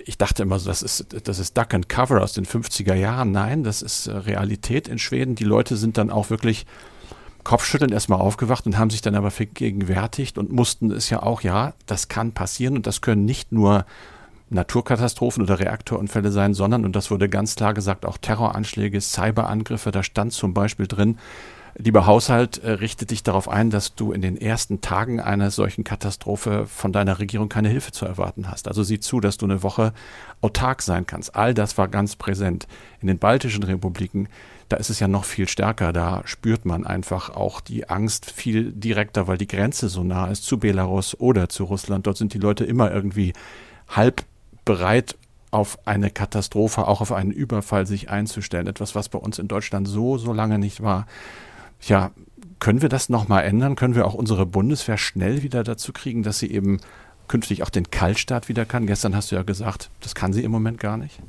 ich 0.05 0.19
dachte 0.19 0.43
immer, 0.43 0.59
das 0.59 0.83
ist, 0.83 1.07
das 1.25 1.39
ist 1.39 1.57
Duck 1.57 1.75
and 1.75 1.89
Cover 1.89 2.23
aus 2.23 2.33
den 2.33 2.47
50er 2.47 2.95
Jahren. 2.95 3.33
Nein, 3.33 3.65
das 3.65 3.83
ist 3.83 4.07
äh, 4.07 4.13
Realität 4.13 4.89
in 4.89 4.99
Schweden. 4.99 5.35
Die 5.35 5.45
Leute 5.45 5.77
sind 5.77 5.99
dann 5.99 6.11
auch 6.11 6.31
wirklich 6.31 6.67
kopfschüttelnd 7.45 7.93
erstmal 7.93 8.21
aufgewacht 8.21 8.67
und 8.67 8.79
haben 8.79 8.91
sich 8.91 9.01
dann 9.01 9.15
aber 9.15 9.31
vergegenwärtigt 9.31 10.39
und 10.39 10.53
mussten 10.53 10.91
es 10.91 11.11
ja 11.11 11.23
auch, 11.23 11.41
ja, 11.41 11.73
das 11.87 12.09
kann 12.09 12.33
passieren 12.33 12.77
und 12.77 12.87
das 12.87 13.01
können 13.01 13.25
nicht 13.25 13.51
nur 13.51 13.87
Naturkatastrophen 14.51 15.43
oder 15.43 15.59
Reaktorunfälle 15.59 16.33
sein, 16.33 16.55
sondern, 16.55 16.85
und 16.85 16.97
das 16.97 17.11
wurde 17.11 17.29
ganz 17.29 17.55
klar 17.55 17.73
gesagt, 17.73 18.05
auch 18.05 18.19
Terroranschläge, 18.19 19.01
Cyberangriffe. 19.01 19.91
Da 19.93 20.03
stand 20.03 20.33
zum 20.33 20.55
Beispiel 20.55 20.87
drin, 20.87 21.19
Lieber 21.77 22.07
Haushalt, 22.07 22.59
äh, 22.59 22.71
richte 22.73 23.07
dich 23.07 23.23
darauf 23.23 23.49
ein, 23.49 23.71
dass 23.71 23.95
du 23.95 24.13
in 24.13 24.21
den 24.21 24.37
ersten 24.37 24.81
Tagen 24.81 25.21
einer 25.21 25.51
solchen 25.51 25.85
Katastrophe 25.85 26.67
von 26.67 26.93
deiner 26.93 27.19
Regierung 27.19 27.49
keine 27.49 27.69
Hilfe 27.69 27.93
zu 27.93 28.05
erwarten 28.07 28.51
hast. 28.51 28.69
Also 28.69 28.83
sieh 28.83 29.01
zu, 29.01 29.21
dass 29.21 29.39
du 29.39 29.47
eine 29.47 29.63
Woche 29.63 29.93
autark 30.41 30.83
sein 30.83 31.07
kannst. 31.07 31.35
All 31.37 31.55
das 31.55 31.79
war 31.79 31.89
ganz 31.89 32.17
präsent. 32.17 32.67
In 33.01 33.09
den 33.09 33.19
baltischen 33.19 33.63
Republiken, 33.63 34.29
da 34.69 34.77
ist 34.77 34.91
es 34.91 35.01
ja 35.01 35.09
noch 35.09 35.25
viel 35.25 35.49
stärker. 35.49 35.93
Da 35.93 36.23
spürt 36.25 36.65
man 36.65 36.87
einfach 36.87 37.31
auch 37.31 37.61
die 37.61 37.89
Angst 37.89 38.31
viel 38.31 38.73
direkter, 38.73 39.27
weil 39.27 39.39
die 39.39 39.49
Grenze 39.49 39.89
so 39.89 40.03
nah 40.03 40.27
ist 40.27 40.45
zu 40.45 40.59
Belarus 40.59 41.19
oder 41.19 41.49
zu 41.49 41.65
Russland. 41.65 42.07
Dort 42.07 42.17
sind 42.17 42.35
die 42.35 42.39
Leute 42.39 42.65
immer 42.65 42.93
irgendwie 42.93 43.33
halb 43.89 44.25
bereit, 44.65 45.17
auf 45.51 45.79
eine 45.85 46.11
Katastrophe, 46.11 46.87
auch 46.87 47.01
auf 47.01 47.13
einen 47.13 47.33
Überfall 47.33 47.87
sich 47.87 48.09
einzustellen. 48.09 48.67
Etwas, 48.67 48.95
was 48.95 49.09
bei 49.09 49.19
uns 49.19 49.39
in 49.39 49.49
Deutschland 49.49 49.89
so, 49.89 50.17
so 50.17 50.33
lange 50.33 50.59
nicht 50.59 50.83
war. 50.83 51.07
Ja, 51.83 52.13
können 52.59 52.83
wir 52.83 52.89
das 52.89 53.09
nochmal 53.09 53.45
ändern? 53.45 53.77
Können 53.77 53.95
wir 53.95 54.07
auch 54.07 54.15
unsere 54.15 54.47
Bundeswehr 54.47 54.99
schnell 54.99 55.43
wieder 55.43 55.65
dazu 55.65 55.93
kriegen, 55.93 56.23
dass 56.23 56.39
sie 56.39 56.51
eben 56.51 56.81
künftig 57.27 57.63
auch 57.63 57.71
den 57.71 57.91
Kaltstart 57.91 58.49
wieder 58.49 58.67
kann? 58.67 58.87
Gestern 58.87 59.17
hast 59.17 59.31
du 59.33 59.37
ja 59.37 59.43
gesagt, 59.43 59.91
das 60.01 60.15
kann 60.15 60.33
sie 60.33 60.45
im 60.45 60.51
Moment 60.51 60.79
gar 60.79 60.97
nicht. 60.97 61.21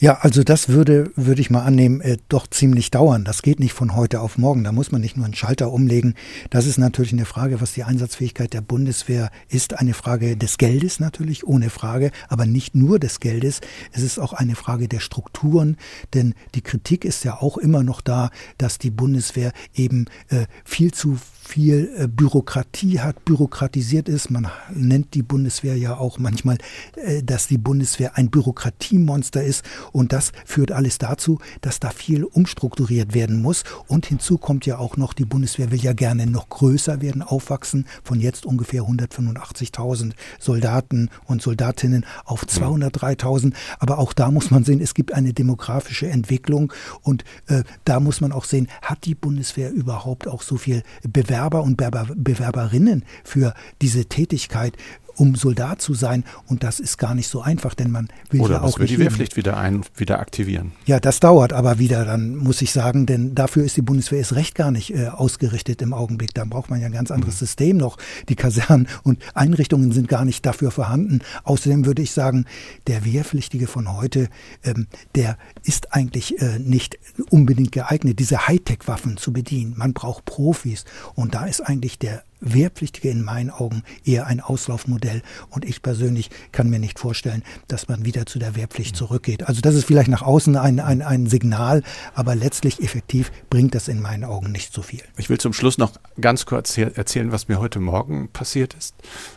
Ja, 0.00 0.18
also 0.20 0.44
das 0.44 0.68
würde, 0.68 1.10
würde 1.16 1.40
ich 1.40 1.50
mal 1.50 1.62
annehmen, 1.62 2.00
äh, 2.00 2.18
doch 2.28 2.46
ziemlich 2.46 2.92
dauern. 2.92 3.24
Das 3.24 3.42
geht 3.42 3.58
nicht 3.58 3.72
von 3.72 3.96
heute 3.96 4.20
auf 4.20 4.38
morgen. 4.38 4.62
Da 4.62 4.70
muss 4.70 4.92
man 4.92 5.00
nicht 5.00 5.16
nur 5.16 5.24
einen 5.24 5.34
Schalter 5.34 5.72
umlegen. 5.72 6.14
Das 6.50 6.66
ist 6.66 6.78
natürlich 6.78 7.12
eine 7.12 7.24
Frage, 7.24 7.60
was 7.60 7.72
die 7.72 7.82
Einsatzfähigkeit 7.82 8.52
der 8.52 8.60
Bundeswehr 8.60 9.32
ist. 9.48 9.76
Eine 9.76 9.94
Frage 9.94 10.36
des 10.36 10.56
Geldes 10.56 11.00
natürlich, 11.00 11.48
ohne 11.48 11.68
Frage, 11.68 12.12
aber 12.28 12.46
nicht 12.46 12.76
nur 12.76 13.00
des 13.00 13.18
Geldes. 13.18 13.60
Es 13.90 14.04
ist 14.04 14.20
auch 14.20 14.32
eine 14.32 14.54
Frage 14.54 14.86
der 14.86 15.00
Strukturen, 15.00 15.76
denn 16.14 16.34
die 16.54 16.62
Kritik 16.62 17.04
ist 17.04 17.24
ja 17.24 17.34
auch 17.34 17.58
immer 17.58 17.82
noch 17.82 18.00
da, 18.00 18.30
dass 18.56 18.78
die 18.78 18.92
Bundeswehr 18.92 19.52
eben 19.74 20.06
äh, 20.28 20.46
viel 20.64 20.92
zu 20.92 21.18
viel 21.48 21.90
äh, 21.96 22.06
Bürokratie 22.06 23.00
hat, 23.00 23.24
bürokratisiert 23.24 24.08
ist. 24.08 24.30
Man 24.30 24.48
nennt 24.72 25.14
die 25.14 25.22
Bundeswehr 25.22 25.76
ja 25.76 25.96
auch 25.96 26.18
manchmal, 26.18 26.58
äh, 26.96 27.22
dass 27.22 27.46
die 27.46 27.58
Bundeswehr 27.58 28.16
ein 28.16 28.30
Bürokratiemonster 28.30 29.42
ist. 29.42 29.64
Und 29.92 30.12
das 30.12 30.32
führt 30.44 30.72
alles 30.72 30.98
dazu, 30.98 31.38
dass 31.60 31.80
da 31.80 31.90
viel 31.90 32.24
umstrukturiert 32.24 33.14
werden 33.14 33.42
muss. 33.42 33.64
Und 33.86 34.06
hinzu 34.06 34.38
kommt 34.38 34.66
ja 34.66 34.78
auch 34.78 34.96
noch, 34.96 35.12
die 35.12 35.24
Bundeswehr 35.24 35.70
will 35.70 35.80
ja 35.80 35.92
gerne 35.92 36.26
noch 36.26 36.48
größer 36.48 37.00
werden, 37.00 37.22
aufwachsen 37.22 37.86
von 38.02 38.20
jetzt 38.20 38.46
ungefähr 38.46 38.82
185.000 38.82 40.12
Soldaten 40.38 41.10
und 41.26 41.42
Soldatinnen 41.42 42.04
auf 42.24 42.44
203.000. 42.44 43.54
Aber 43.78 43.98
auch 43.98 44.12
da 44.12 44.30
muss 44.30 44.50
man 44.50 44.64
sehen, 44.64 44.80
es 44.80 44.94
gibt 44.94 45.12
eine 45.12 45.32
demografische 45.32 46.08
Entwicklung. 46.08 46.72
Und 47.02 47.24
äh, 47.46 47.62
da 47.84 48.00
muss 48.00 48.20
man 48.20 48.32
auch 48.32 48.44
sehen, 48.44 48.68
hat 48.82 49.04
die 49.04 49.14
Bundeswehr 49.14 49.70
überhaupt 49.70 50.28
auch 50.28 50.42
so 50.42 50.56
viel? 50.56 50.82
Bewerber 51.02 51.62
und 51.62 51.76
Bewerberinnen 51.76 53.04
für 53.24 53.54
diese 53.80 54.06
Tätigkeit 54.06 54.76
um 55.18 55.34
Soldat 55.34 55.82
zu 55.82 55.94
sein. 55.94 56.24
Und 56.46 56.62
das 56.62 56.80
ist 56.80 56.96
gar 56.96 57.14
nicht 57.14 57.28
so 57.28 57.42
einfach, 57.42 57.74
denn 57.74 57.90
man 57.90 58.08
will 58.30 58.40
Oder 58.40 58.56
ja 58.56 58.62
auch. 58.62 58.76
Oder 58.76 58.86
die 58.86 58.98
Wehrpflicht 58.98 59.36
wieder, 59.36 59.56
ein, 59.56 59.82
wieder 59.96 60.20
aktivieren. 60.20 60.72
Ja, 60.86 61.00
das 61.00 61.20
dauert 61.20 61.52
aber 61.52 61.78
wieder, 61.78 62.04
dann 62.04 62.36
muss 62.36 62.62
ich 62.62 62.72
sagen, 62.72 63.06
denn 63.06 63.34
dafür 63.34 63.64
ist 63.64 63.76
die 63.76 63.82
Bundeswehr 63.82 64.18
erst 64.18 64.34
recht 64.34 64.54
gar 64.54 64.70
nicht 64.70 64.94
äh, 64.94 65.08
ausgerichtet 65.08 65.82
im 65.82 65.92
Augenblick. 65.92 66.34
Da 66.34 66.44
braucht 66.44 66.70
man 66.70 66.80
ja 66.80 66.86
ein 66.86 66.92
ganz 66.92 67.10
anderes 67.10 67.34
mhm. 67.34 67.38
System 67.38 67.76
noch. 67.76 67.98
Die 68.28 68.36
Kasernen 68.36 68.88
und 69.02 69.18
Einrichtungen 69.34 69.92
sind 69.92 70.08
gar 70.08 70.24
nicht 70.24 70.46
dafür 70.46 70.70
vorhanden. 70.70 71.20
Außerdem 71.44 71.84
würde 71.84 72.02
ich 72.02 72.12
sagen, 72.12 72.46
der 72.86 73.04
Wehrpflichtige 73.04 73.66
von 73.66 73.92
heute, 73.92 74.28
ähm, 74.62 74.86
der 75.14 75.36
ist 75.64 75.92
eigentlich 75.92 76.40
äh, 76.40 76.58
nicht 76.58 76.98
unbedingt 77.30 77.72
geeignet, 77.72 78.18
diese 78.18 78.46
Hightech-Waffen 78.46 79.16
zu 79.16 79.32
bedienen. 79.32 79.74
Man 79.76 79.92
braucht 79.92 80.24
Profis. 80.24 80.84
Und 81.14 81.34
da 81.34 81.46
ist 81.46 81.60
eigentlich 81.60 81.98
der 81.98 82.22
Wehrpflichtige 82.40 83.10
in 83.10 83.22
meinen 83.22 83.50
Augen 83.50 83.82
eher 84.04 84.26
ein 84.26 84.40
Auslaufmodell. 84.40 85.22
Und 85.50 85.64
ich 85.64 85.82
persönlich 85.82 86.30
kann 86.52 86.70
mir 86.70 86.78
nicht 86.78 86.98
vorstellen, 86.98 87.42
dass 87.66 87.88
man 87.88 88.04
wieder 88.04 88.26
zu 88.26 88.38
der 88.38 88.56
Wehrpflicht 88.56 88.96
zurückgeht. 88.96 89.48
Also 89.48 89.60
das 89.60 89.74
ist 89.74 89.84
vielleicht 89.84 90.08
nach 90.08 90.22
außen 90.22 90.56
ein, 90.56 90.80
ein, 90.80 91.02
ein 91.02 91.26
Signal, 91.26 91.82
aber 92.14 92.34
letztlich 92.34 92.82
effektiv 92.82 93.32
bringt 93.50 93.74
das 93.74 93.88
in 93.88 94.00
meinen 94.00 94.24
Augen 94.24 94.52
nicht 94.52 94.72
so 94.72 94.82
viel. 94.82 95.02
Ich 95.16 95.28
will 95.30 95.38
zum 95.38 95.52
Schluss 95.52 95.78
noch 95.78 95.92
ganz 96.20 96.46
kurz 96.46 96.76
erzählen, 96.78 97.32
was 97.32 97.48
mir 97.48 97.58
heute 97.58 97.80
Morgen 97.80 98.28
passiert 98.28 98.74
ist. 98.74 98.94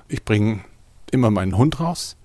Ich 0.08 0.24
bringe 0.24 0.62
immer 1.12 1.32
meinen 1.32 1.58
Hund 1.58 1.80
raus 1.80 2.18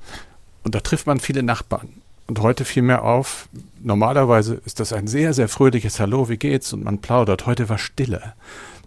und 0.63 0.75
da 0.75 0.81
trifft 0.81 1.07
man 1.07 1.21
viele 1.21 1.43
Nachbarn. 1.43 1.89
Und 2.29 2.41
heute 2.41 2.65
fiel 2.65 2.83
mir 2.83 3.03
auf, 3.03 3.49
normalerweise 3.81 4.61
ist 4.65 4.81
das 4.81 4.93
ein 4.93 5.07
sehr, 5.07 5.33
sehr 5.33 5.49
fröhliches 5.49 6.01
Hallo, 6.01 6.29
wie 6.29 6.39
geht's? 6.39 6.73
Und 6.73 6.83
man 6.83 6.99
plaudert. 6.99 7.47
Heute 7.47 7.69
war 7.69 7.79
Stille. 7.79 8.35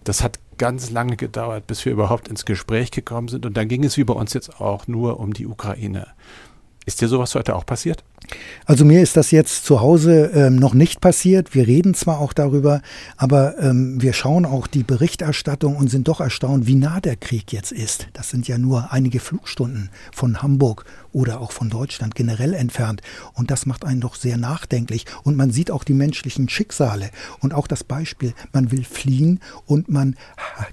Das 0.04 0.22
hat 0.22 0.38
ganz 0.58 0.90
lange 0.90 1.16
gedauert, 1.16 1.66
bis 1.66 1.84
wir 1.84 1.92
überhaupt 1.92 2.28
ins 2.28 2.44
Gespräch 2.44 2.90
gekommen 2.90 3.28
sind. 3.28 3.46
Und 3.46 3.56
dann 3.56 3.68
ging 3.68 3.84
es 3.84 3.96
wie 3.96 4.04
bei 4.04 4.14
uns 4.14 4.34
jetzt 4.34 4.60
auch 4.60 4.86
nur 4.86 5.20
um 5.20 5.32
die 5.32 5.46
Ukraine. 5.46 6.06
Ist 6.86 7.00
dir 7.00 7.08
sowas 7.08 7.34
heute 7.34 7.54
auch 7.54 7.66
passiert? 7.66 8.02
Also 8.64 8.84
mir 8.84 9.02
ist 9.02 9.16
das 9.16 9.30
jetzt 9.30 9.64
zu 9.64 9.80
Hause 9.80 10.30
ähm, 10.34 10.56
noch 10.56 10.74
nicht 10.74 11.00
passiert. 11.00 11.54
Wir 11.54 11.66
reden 11.66 11.94
zwar 11.94 12.20
auch 12.20 12.32
darüber, 12.32 12.80
aber 13.16 13.58
ähm, 13.58 14.00
wir 14.00 14.12
schauen 14.12 14.46
auch 14.46 14.66
die 14.66 14.82
Berichterstattung 14.82 15.76
und 15.76 15.88
sind 15.88 16.08
doch 16.08 16.20
erstaunt, 16.20 16.66
wie 16.66 16.76
nah 16.76 17.00
der 17.00 17.16
Krieg 17.16 17.52
jetzt 17.52 17.72
ist. 17.72 18.08
Das 18.12 18.30
sind 18.30 18.48
ja 18.48 18.58
nur 18.58 18.92
einige 18.92 19.20
Flugstunden 19.20 19.90
von 20.12 20.42
Hamburg 20.42 20.84
oder 21.12 21.40
auch 21.40 21.52
von 21.52 21.70
Deutschland 21.70 22.14
generell 22.14 22.54
entfernt. 22.54 23.02
Und 23.34 23.50
das 23.50 23.66
macht 23.66 23.84
einen 23.84 24.00
doch 24.00 24.14
sehr 24.14 24.36
nachdenklich. 24.36 25.06
Und 25.22 25.36
man 25.36 25.50
sieht 25.50 25.70
auch 25.70 25.84
die 25.84 25.94
menschlichen 25.94 26.48
Schicksale 26.48 27.10
und 27.40 27.54
auch 27.54 27.66
das 27.66 27.84
Beispiel, 27.84 28.34
man 28.52 28.70
will 28.70 28.84
fliehen 28.84 29.40
und 29.66 29.88
man 29.88 30.16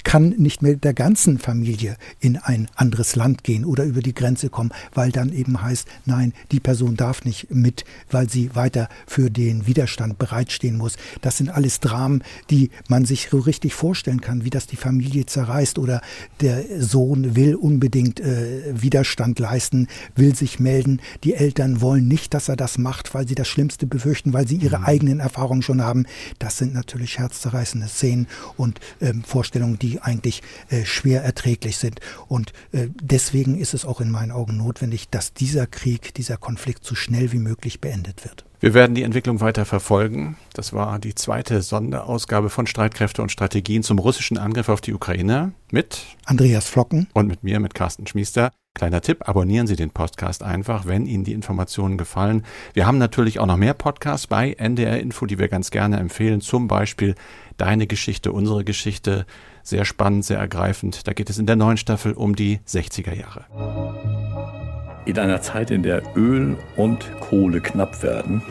kann 0.04 0.30
nicht 0.38 0.62
mehr 0.62 0.78
mit 0.78 0.84
der 0.84 0.94
ganzen 0.94 1.40
Familie 1.40 1.98
in 2.20 2.38
ein 2.38 2.68
anderes 2.76 3.16
Land 3.16 3.44
gehen 3.44 3.66
oder 3.66 3.84
über 3.84 4.02
die 4.02 4.14
Grenze 4.14 4.50
kommen, 4.50 4.72
weil 4.94 5.12
dann 5.12 5.34
eben 5.34 5.60
heißt, 5.60 5.88
nein, 6.06 6.34
die 6.52 6.60
Person 6.60 6.96
darf 6.96 7.26
nicht 7.26 7.50
mit, 7.50 7.84
weil 8.12 8.30
sie 8.30 8.56
weiter 8.56 8.90
für 9.08 9.32
den 9.32 9.66
Widerstand 9.66 10.20
bereitstehen 10.20 10.78
muss. 10.78 10.98
Das 11.22 11.38
sind 11.38 11.50
alles 11.50 11.80
Dramen, 11.80 12.24
die 12.52 12.70
man 12.88 13.06
sich 13.06 13.30
so 13.32 13.40
richtig 13.40 13.74
vorstellen 13.74 14.22
kann, 14.22 14.44
wie 14.44 14.52
das 14.52 14.68
die 14.68 14.76
Familie 14.76 15.26
zerreißt 15.26 15.80
oder 15.80 16.02
der 16.42 16.64
Sohn 16.80 17.36
will 17.36 17.56
unbedingt 17.56 18.20
äh, 18.20 18.74
Widerstand 18.80 19.40
leisten, 19.40 19.88
will 20.16 20.27
will 20.28 20.36
sich 20.36 20.60
melden. 20.60 21.00
Die 21.24 21.36
Eltern 21.36 21.80
wollen 21.80 22.06
nicht, 22.06 22.34
dass 22.34 22.50
er 22.50 22.58
das 22.58 22.78
macht, 22.78 23.14
weil 23.14 23.26
sie 23.26 23.36
das 23.36 23.48
Schlimmste 23.48 23.88
befürchten, 23.88 24.34
weil 24.34 24.46
sie 24.46 24.58
ihre 24.58 24.80
mhm. 24.80 24.86
eigenen 24.86 25.20
Erfahrungen 25.22 25.62
schon 25.62 25.82
haben. 25.82 26.06
Das 26.38 26.58
sind 26.58 26.74
natürlich 26.74 27.18
herzzerreißende 27.18 27.88
Szenen 27.88 28.28
und 28.58 28.82
ähm, 29.00 29.24
Vorstellungen, 29.24 29.80
die 29.80 30.02
eigentlich 30.02 30.44
äh, 30.70 30.84
schwer 30.84 31.24
erträglich 31.24 31.78
sind. 31.78 32.02
Und 32.28 32.52
äh, 32.74 32.90
deswegen 33.02 33.58
ist 33.58 33.74
es 33.74 33.86
auch 33.86 34.02
in 34.02 34.12
meinen 34.12 34.32
Augen 34.32 34.58
notwendig, 34.58 35.08
dass 35.10 35.34
dieser 35.34 35.66
Krieg, 35.66 36.14
dieser 36.14 36.36
Konflikt 36.36 36.84
so 36.84 36.94
schnell 36.94 37.32
wie 37.32 37.40
möglich 37.40 37.80
beendet 37.80 38.26
wird. 38.26 38.47
Wir 38.60 38.74
werden 38.74 38.96
die 38.96 39.04
Entwicklung 39.04 39.40
weiter 39.40 39.66
verfolgen. 39.66 40.36
Das 40.54 40.74
war 40.74 40.98
die 41.00 41.14
zweite 41.14 41.62
Sonderausgabe 41.62 42.50
von 42.50 42.66
Streitkräfte 42.66 43.22
und 43.22 43.32
Strategien 43.32 43.84
zum 43.84 44.00
russischen 44.00 44.38
Angriff 44.38 44.70
auf 44.70 44.82
die 44.82 44.94
Ukraine 44.94 45.52
mit 45.72 46.02
Andreas 46.26 46.68
Flocken 46.68 47.08
und 47.14 47.28
mit 47.28 47.44
mir, 47.44 47.60
mit 47.60 47.76
Carsten 47.76 48.08
Schmiester. 48.08 48.52
Kleiner 48.74 49.02
Tipp, 49.02 49.28
abonnieren 49.28 49.66
Sie 49.66 49.76
den 49.76 49.90
Podcast 49.90 50.44
einfach, 50.44 50.86
wenn 50.86 51.08
Ihnen 51.08 51.24
die 51.24 51.34
Informationen 51.34 51.98
gefallen. 51.98 52.44
Wir 52.74 52.86
haben 52.86 53.00
natürlich 53.00 53.40
auch 53.40 53.48
noch 53.48 53.58
mehr 53.58 53.74
Podcasts 53.74 54.28
bei 54.28 54.54
NDR 54.54 55.00
Info, 55.00 55.26
die 55.26 55.40
wir 55.40 55.48
ganz 55.48 55.72
gerne 55.72 55.98
empfehlen. 55.98 56.42
Zum 56.42 56.68
Beispiel 56.68 57.16
Deine 57.58 57.88
Geschichte, 57.88 58.32
unsere 58.32 58.64
Geschichte. 58.64 59.26
Sehr 59.64 59.84
spannend, 59.84 60.24
sehr 60.24 60.38
ergreifend. 60.38 61.08
Da 61.08 61.14
geht 61.14 61.30
es 61.30 61.40
in 61.40 61.48
der 61.48 61.56
neuen 61.56 61.78
Staffel 61.78 62.14
um 62.14 62.36
die 62.36 62.60
60er 62.68 63.14
Jahre. 63.14 64.67
In 65.08 65.18
einer 65.18 65.42
Zeit, 65.42 65.72
in 65.72 65.84
der 65.84 66.02
Öl 66.18 66.58
und 66.76 67.10
Kohle 67.22 67.62
knapp 67.62 68.04
werden, 68.04 68.42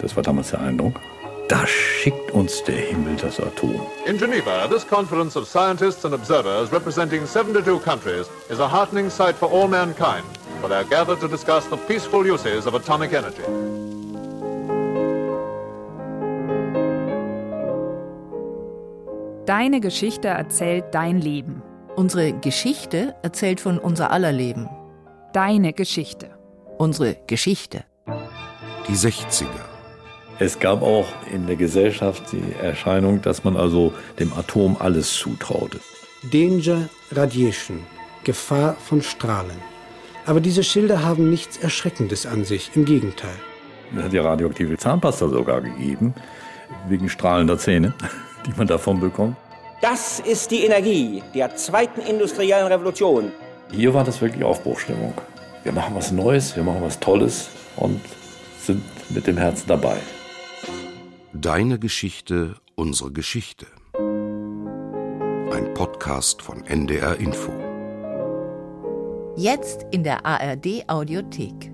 das 0.00 0.14
war 0.14 0.22
damals 0.22 0.52
der 0.52 0.60
Eindruck, 0.60 1.00
da 1.48 1.66
schickt 1.66 2.30
uns 2.30 2.62
der 2.62 2.76
Himmel 2.76 3.16
das 3.16 3.40
Atom. 3.40 3.80
In 4.06 4.16
Geneva, 4.16 4.68
this 4.68 4.86
conference 4.86 5.36
of 5.36 5.48
scientists 5.48 6.04
and 6.04 6.14
observers 6.14 6.70
representing 6.70 7.26
72 7.26 7.82
countries 7.82 8.30
is 8.48 8.60
a 8.60 8.68
heartening 8.70 9.10
sight 9.10 9.34
for 9.34 9.50
all 9.50 9.66
mankind, 9.66 10.22
for 10.60 10.68
they 10.68 10.76
are 10.76 10.84
gathered 10.84 11.18
to 11.18 11.26
discuss 11.26 11.68
the 11.68 11.76
peaceful 11.88 12.24
uses 12.24 12.64
of 12.64 12.74
atomic 12.74 13.12
energy. 13.12 13.42
Deine 19.46 19.80
Geschichte 19.80 20.28
erzählt 20.28 20.84
dein 20.92 21.20
Leben. 21.20 21.60
Unsere 21.96 22.32
Geschichte 22.34 23.16
erzählt 23.22 23.58
von 23.58 23.80
unser 23.80 24.12
aller 24.12 24.30
Leben. 24.30 24.68
Deine 25.34 25.72
Geschichte. 25.72 26.30
Unsere 26.78 27.16
Geschichte. 27.26 27.82
Die 28.86 28.92
60er. 28.92 29.48
Es 30.38 30.60
gab 30.60 30.80
auch 30.80 31.08
in 31.32 31.48
der 31.48 31.56
Gesellschaft 31.56 32.30
die 32.30 32.54
Erscheinung, 32.62 33.20
dass 33.20 33.42
man 33.42 33.56
also 33.56 33.92
dem 34.20 34.32
Atom 34.34 34.76
alles 34.78 35.12
zutraute. 35.12 35.80
Danger 36.30 36.88
Radiation, 37.10 37.80
Gefahr 38.22 38.74
von 38.74 39.02
Strahlen. 39.02 39.60
Aber 40.24 40.38
diese 40.38 40.62
Schilder 40.62 41.02
haben 41.02 41.30
nichts 41.30 41.56
Erschreckendes 41.56 42.26
an 42.26 42.44
sich, 42.44 42.70
im 42.76 42.84
Gegenteil. 42.84 43.34
Es 43.96 44.04
hat 44.04 44.12
ja 44.12 44.22
radioaktive 44.22 44.78
Zahnpasta 44.78 45.26
sogar 45.28 45.62
gegeben, 45.62 46.14
wegen 46.86 47.08
strahlender 47.08 47.58
Zähne, 47.58 47.92
die 48.46 48.52
man 48.56 48.68
davon 48.68 49.00
bekommt. 49.00 49.36
Das 49.82 50.20
ist 50.20 50.52
die 50.52 50.64
Energie 50.64 51.24
der 51.34 51.56
zweiten 51.56 52.02
industriellen 52.02 52.68
Revolution. 52.68 53.32
Hier 53.72 53.94
war 53.94 54.04
das 54.04 54.20
wirklich 54.20 54.44
Aufbruchstimmung. 54.44 55.14
Wir 55.62 55.72
machen 55.72 55.94
was 55.94 56.12
Neues, 56.12 56.54
wir 56.56 56.62
machen 56.62 56.82
was 56.82 57.00
Tolles 57.00 57.48
und 57.76 58.00
sind 58.60 58.82
mit 59.10 59.26
dem 59.26 59.36
Herzen 59.36 59.66
dabei. 59.66 59.96
Deine 61.32 61.78
Geschichte, 61.78 62.56
unsere 62.76 63.10
Geschichte. 63.12 63.66
Ein 65.52 65.72
Podcast 65.74 66.42
von 66.42 66.64
NDR 66.64 67.18
Info. 67.18 67.52
Jetzt 69.36 69.86
in 69.90 70.04
der 70.04 70.24
ARD 70.24 70.88
Audiothek. 70.88 71.73